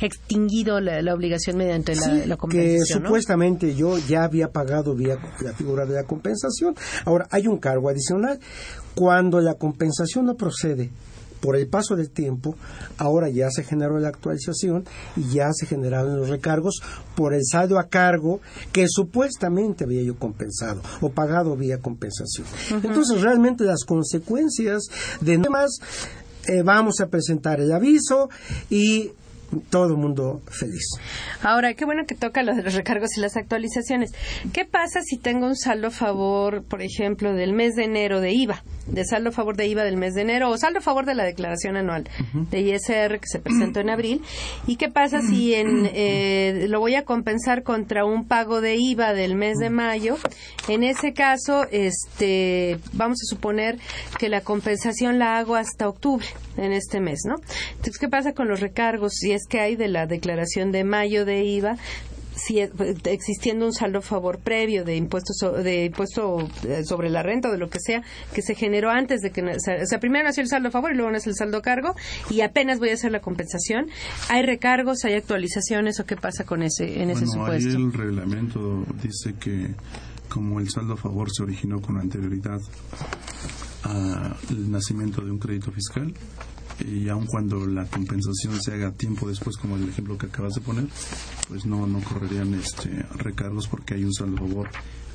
[0.00, 3.02] extinguido la, la obligación mediante la, Sí, la que compensación.
[3.02, 3.10] ¿no?
[3.12, 6.74] Supuestamente yo ya había pagado vía la figura de la compensación.
[7.04, 8.40] Ahora, hay un cargo adicional.
[8.94, 10.90] Cuando la compensación no procede
[11.42, 12.56] por el paso del tiempo,
[12.96, 16.80] ahora ya se generó la actualización y ya se generaron los recargos
[17.14, 18.40] por el saldo a cargo
[18.72, 22.46] que supuestamente había yo compensado o pagado vía compensación.
[22.82, 24.84] Entonces, realmente las consecuencias
[25.20, 25.80] de más
[26.46, 28.30] eh, vamos a presentar el aviso
[28.70, 29.12] y
[29.70, 30.84] todo mundo feliz.
[31.42, 34.12] Ahora, qué bueno que toca los de los recargos y las actualizaciones.
[34.52, 38.32] ¿Qué pasa si tengo un saldo a favor, por ejemplo, del mes de enero de
[38.32, 38.62] IVA?
[38.86, 41.14] De saldo a favor de IVA del mes de enero o saldo a favor de
[41.14, 42.08] la declaración anual
[42.50, 44.22] de ISR que se presentó en abril.
[44.66, 49.12] ¿Y qué pasa si en, eh, lo voy a compensar contra un pago de IVA
[49.12, 50.16] del mes de mayo?
[50.68, 53.78] En ese caso, este, vamos a suponer
[54.18, 56.26] que la compensación la hago hasta octubre
[56.56, 57.36] en este mes, ¿no?
[57.70, 59.14] Entonces, ¿qué pasa con los recargos?
[59.14, 61.76] Si que hay de la declaración de mayo de IVA,
[62.34, 62.70] si es-
[63.04, 67.50] existiendo un saldo a favor previo de impuesto so- de impuesto eh, sobre la renta
[67.50, 69.54] o de lo que sea que se generó antes de que o
[69.86, 71.94] sea, primero nació el saldo a favor y luego nació el saldo a cargo
[72.30, 73.88] y apenas voy a hacer la compensación.
[74.30, 77.92] Hay recargos hay actualizaciones o qué pasa con ese en ese Bueno, ahí supuesto el
[77.92, 79.68] reglamento dice que
[80.30, 82.60] como el saldo a favor se originó con anterioridad
[83.84, 86.14] al nacimiento de un crédito fiscal
[86.82, 90.60] y aun cuando la compensación se haga tiempo después como el ejemplo que acabas de
[90.60, 90.86] poner
[91.48, 94.68] pues no no correrían este recargos porque hay un favor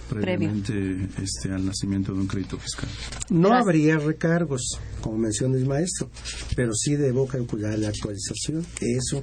[0.10, 2.90] previamente este al nacimiento de un crédito fiscal
[3.30, 3.62] No Gracias.
[3.68, 6.10] habría recargos, como menciona el maestro,
[6.56, 8.66] pero sí debo calcular la actualización.
[8.80, 9.22] Eso,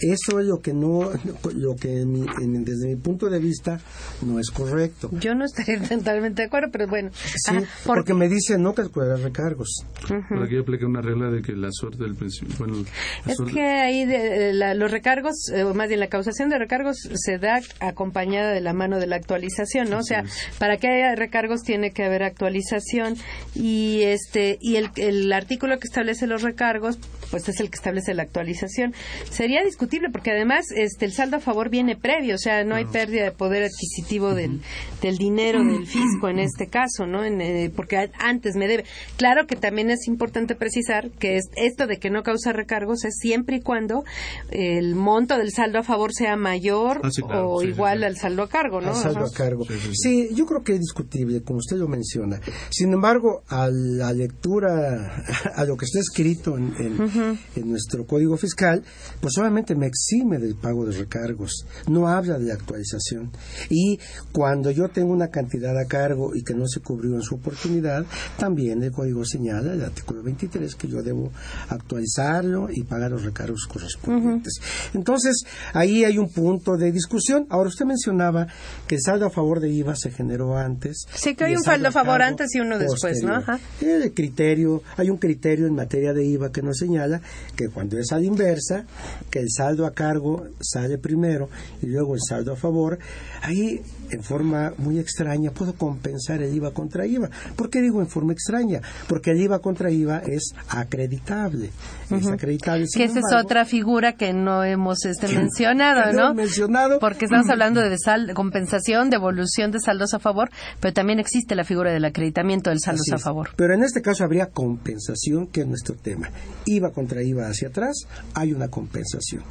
[0.00, 1.10] eso es lo que no,
[1.54, 3.80] lo que en mi- en- desde mi punto de vista
[4.22, 5.10] no es correcto.
[5.20, 8.74] yo no estaría totalmente de acuerdo pero bueno Sí, Ajá, por- porque me dice no
[8.74, 9.84] calcular recargos.
[10.28, 12.84] Por aquí aplica una regla de que la suerte del pensión bueno
[13.26, 16.48] la Es suerte- que ahí de- la- los recargos, eh, o más bien la causación
[16.48, 19.98] de recargos se da acompañada de la mano de la actualización, ¿no?
[19.98, 20.24] O sea,
[20.58, 23.14] para que haya recargos tiene que haber actualización
[23.54, 26.98] y este y el, el artículo que establece los recargos,
[27.30, 28.94] pues es el que establece la actualización.
[29.30, 32.84] Sería discutible porque además este el saldo a favor viene previo, o sea, no hay
[32.84, 34.60] pérdida de poder adquisitivo del,
[35.02, 37.24] del dinero del fisco en este caso, ¿no?
[37.24, 38.84] En, eh, porque antes me debe.
[39.16, 43.16] Claro que también es importante precisar que es, esto de que no causa recargos es
[43.18, 44.04] siempre y cuando
[44.50, 48.80] el monto del saldo a favor sea mayor Ah, o igual al saldo a cargo,
[48.80, 48.88] ¿no?
[48.90, 49.28] al saldo Ajá.
[49.28, 49.64] a cargo.
[49.92, 52.40] Sí, yo creo que es discutible, como usted lo menciona.
[52.70, 55.24] Sin embargo, a la lectura,
[55.54, 58.82] a lo que está escrito en, en- en nuestro Código Fiscal,
[59.20, 61.66] pues solamente me exime del pago de recargos.
[61.88, 63.30] No habla de actualización.
[63.70, 63.98] Y
[64.30, 68.04] cuando yo tengo una cantidad a cargo y que no se cubrió en su oportunidad,
[68.38, 71.32] también el Código señala, el artículo 23, que yo debo
[71.70, 74.60] actualizarlo y pagar los recargos correspondientes.
[74.92, 77.46] Entonces, ahí hay un punto de discusión.
[77.48, 78.46] Ahora, usted mencionaba
[78.86, 81.06] que el saldo a favor de IVA se generó antes.
[81.14, 83.36] Sí, que hay un saldo a favor antes y uno después, ¿no?
[83.36, 83.58] Ajá.
[83.80, 87.22] El criterio, hay un criterio en materia de IVA que nos señala
[87.56, 88.84] que cuando es a la inversa,
[89.30, 91.48] que el saldo a cargo sale primero
[91.82, 92.98] y luego el saldo a favor,
[93.42, 97.30] ahí en forma muy extraña puedo compensar el IVA contra IVA.
[97.56, 98.80] ¿Por qué digo en forma extraña?
[99.08, 101.70] Porque el IVA contra IVA es acreditable.
[102.10, 102.86] Es acreditable.
[102.92, 106.98] Que esa es otra figura que no hemos este, mencionado, no mencionado.
[106.98, 110.50] Porque estamos hablando de sal- compensación, devolución de saldos a favor,
[110.80, 113.50] pero también existe la figura del acreditamiento del saldos a favor.
[113.56, 116.30] Pero en este caso habría compensación, que es nuestro tema.
[116.66, 119.42] IVA contra IVA hacia atrás, hay una compensación.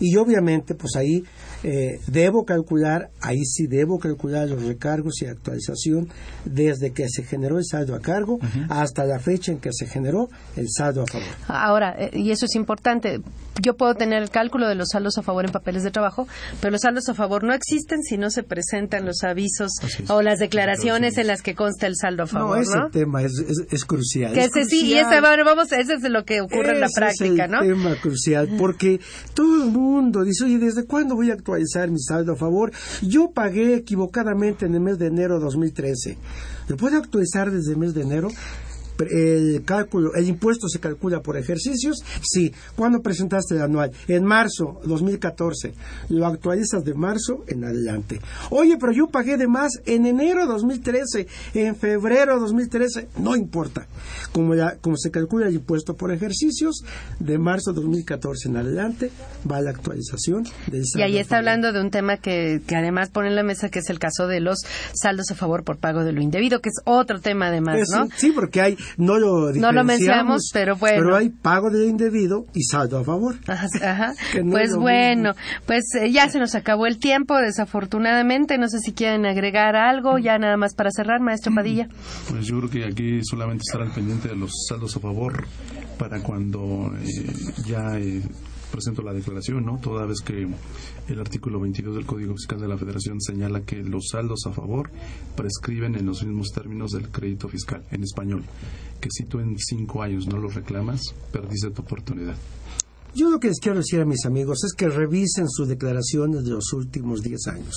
[0.00, 1.24] Y obviamente, pues ahí
[1.64, 6.08] eh, debo calcular, ahí sí debo calcular los recargos y actualización
[6.44, 8.38] desde que se generó el saldo a cargo
[8.68, 11.26] hasta la fecha en que se generó el saldo a favor.
[11.48, 13.20] Ahora, eh, y eso es importante,
[13.62, 16.28] yo puedo tener el cálculo de los saldos a favor en papeles de trabajo,
[16.60, 19.72] pero los saldos a favor no existen si no se presentan los avisos
[20.08, 22.86] o las declaraciones en las que consta el saldo a favor, no, ¿no?
[22.88, 24.32] ese tema es, es- es crucial.
[24.34, 27.44] Que es ese sí, ese, bueno, vamos, ese es lo que ocurre en la práctica,
[27.44, 27.60] es el ¿no?
[27.60, 29.00] tema crucial, porque
[29.34, 32.72] todo el mundo dice, oye, ¿desde cuándo voy a actualizar mi saldo a favor?
[33.02, 36.18] Yo pagué equivocadamente en el mes de enero de 2013.
[36.68, 38.28] ¿Lo puedo actualizar desde el mes de enero?
[39.10, 42.52] El cálculo, el impuesto se calcula por ejercicios, sí.
[42.76, 43.92] ¿Cuándo presentaste el anual?
[44.08, 45.74] En marzo 2014.
[46.10, 48.20] Lo actualizas de marzo en adelante.
[48.50, 53.86] Oye, pero yo pagué de más en enero 2013, en febrero 2013, no importa.
[54.32, 56.84] Como, la- como se calcula el impuesto por ejercicios,
[57.18, 59.10] de marzo 2014 en adelante
[59.50, 62.76] va la actualización del Y saldo ahí a está hablando de un tema que, que
[62.76, 64.58] además pone en la mesa, que es el caso de los
[64.94, 68.08] saldos a favor por pago de lo indebido, que es otro tema además, ¿no?
[68.16, 70.98] Sí, porque hay, no lo No lo mencionamos, pero bueno.
[71.02, 73.36] Pero hay pago de indebido y saldo a favor.
[73.46, 74.12] Ajá,
[74.42, 75.62] no es Pues bueno, mismo.
[75.66, 78.58] pues eh, ya se nos acabó el tiempo, desafortunadamente.
[78.58, 81.88] No sé si quieren agregar algo, ya nada más para cerrar, maestro Padilla.
[82.30, 85.44] Pues yo creo que aquí solamente estar al pendiente de los saldos a favor
[85.98, 87.32] para cuando eh,
[87.66, 88.22] ya eh,
[88.74, 89.78] presento la declaración, ¿no?
[89.78, 90.48] Toda vez que
[91.08, 94.90] el artículo 22 del Código Fiscal de la Federación señala que los saldos a favor
[95.36, 98.42] prescriben en los mismos términos del crédito fiscal en español,
[99.00, 102.34] que si tú en cinco años no los reclamas, perdiste tu oportunidad.
[103.14, 106.50] Yo lo que les quiero decir a mis amigos es que revisen sus declaraciones de
[106.50, 107.74] los últimos 10 años,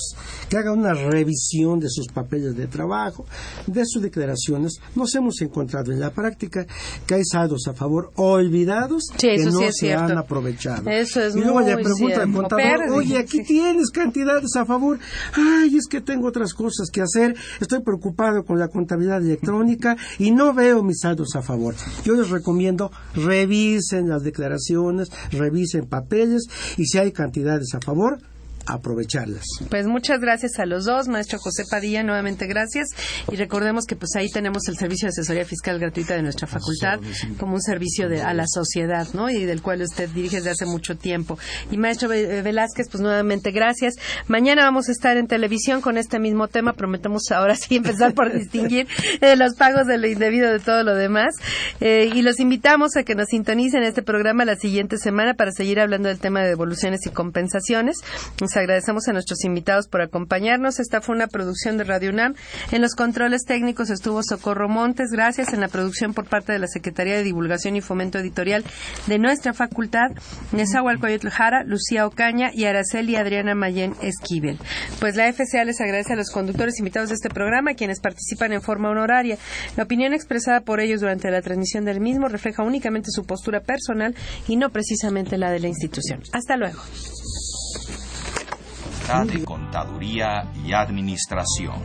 [0.48, 3.24] que hagan una revisión de sus papeles de trabajo,
[3.66, 4.74] de sus declaraciones.
[4.94, 6.66] Nos hemos encontrado en la práctica
[7.06, 10.04] que hay saldos a favor olvidados Sí, que no sí se cierto.
[10.04, 10.88] han aprovechado.
[10.90, 13.44] Eso es y luego le muy pregunta al contador, oye, aquí sí.
[13.44, 14.98] tienes cantidades a favor.
[15.34, 17.34] Ay, es que tengo otras cosas que hacer.
[17.60, 21.74] Estoy preocupado con la contabilidad electrónica y no veo mis saldos a favor.
[22.04, 26.44] Yo les recomiendo revisen las declaraciones, revisen papeles
[26.76, 28.18] y si hay cantidades a favor,
[28.74, 29.44] aprovecharlas.
[29.70, 32.88] Pues muchas gracias a los dos, maestro José Padilla, nuevamente gracias.
[33.30, 37.00] Y recordemos que pues ahí tenemos el servicio de asesoría fiscal gratuita de nuestra facultad
[37.38, 39.30] como un servicio de, a la sociedad, ¿no?
[39.30, 41.38] Y del cual usted dirige desde hace mucho tiempo.
[41.70, 43.94] Y maestro Ve- Velázquez, pues nuevamente gracias.
[44.26, 46.72] Mañana vamos a estar en televisión con este mismo tema.
[46.74, 48.86] Prometemos ahora sí empezar por distinguir
[49.20, 51.34] eh, los pagos de lo indebido de todo lo demás.
[51.80, 55.80] Eh, y los invitamos a que nos sintonicen este programa la siguiente semana para seguir
[55.80, 57.96] hablando del tema de devoluciones y compensaciones.
[58.40, 60.80] Nos agradecemos a nuestros invitados por acompañarnos.
[60.80, 62.34] Esta fue una producción de Radio UNAM.
[62.72, 65.10] En los controles técnicos estuvo Socorro Montes.
[65.10, 68.64] Gracias en la producción por parte de la Secretaría de Divulgación y Fomento Editorial
[69.06, 70.10] de nuestra facultad,
[70.52, 74.58] Nezahualcóyotl Jara, Lucía Ocaña y Araceli Adriana Mayén Esquivel.
[75.00, 78.62] Pues la FCA les agradece a los conductores invitados de este programa, quienes participan en
[78.62, 79.38] forma honoraria.
[79.76, 84.14] La opinión expresada por ellos durante la transmisión del mismo refleja únicamente su postura personal
[84.46, 86.22] y no precisamente la de la institución.
[86.32, 86.80] Hasta luego.
[89.08, 91.76] De Contaduría y Administración.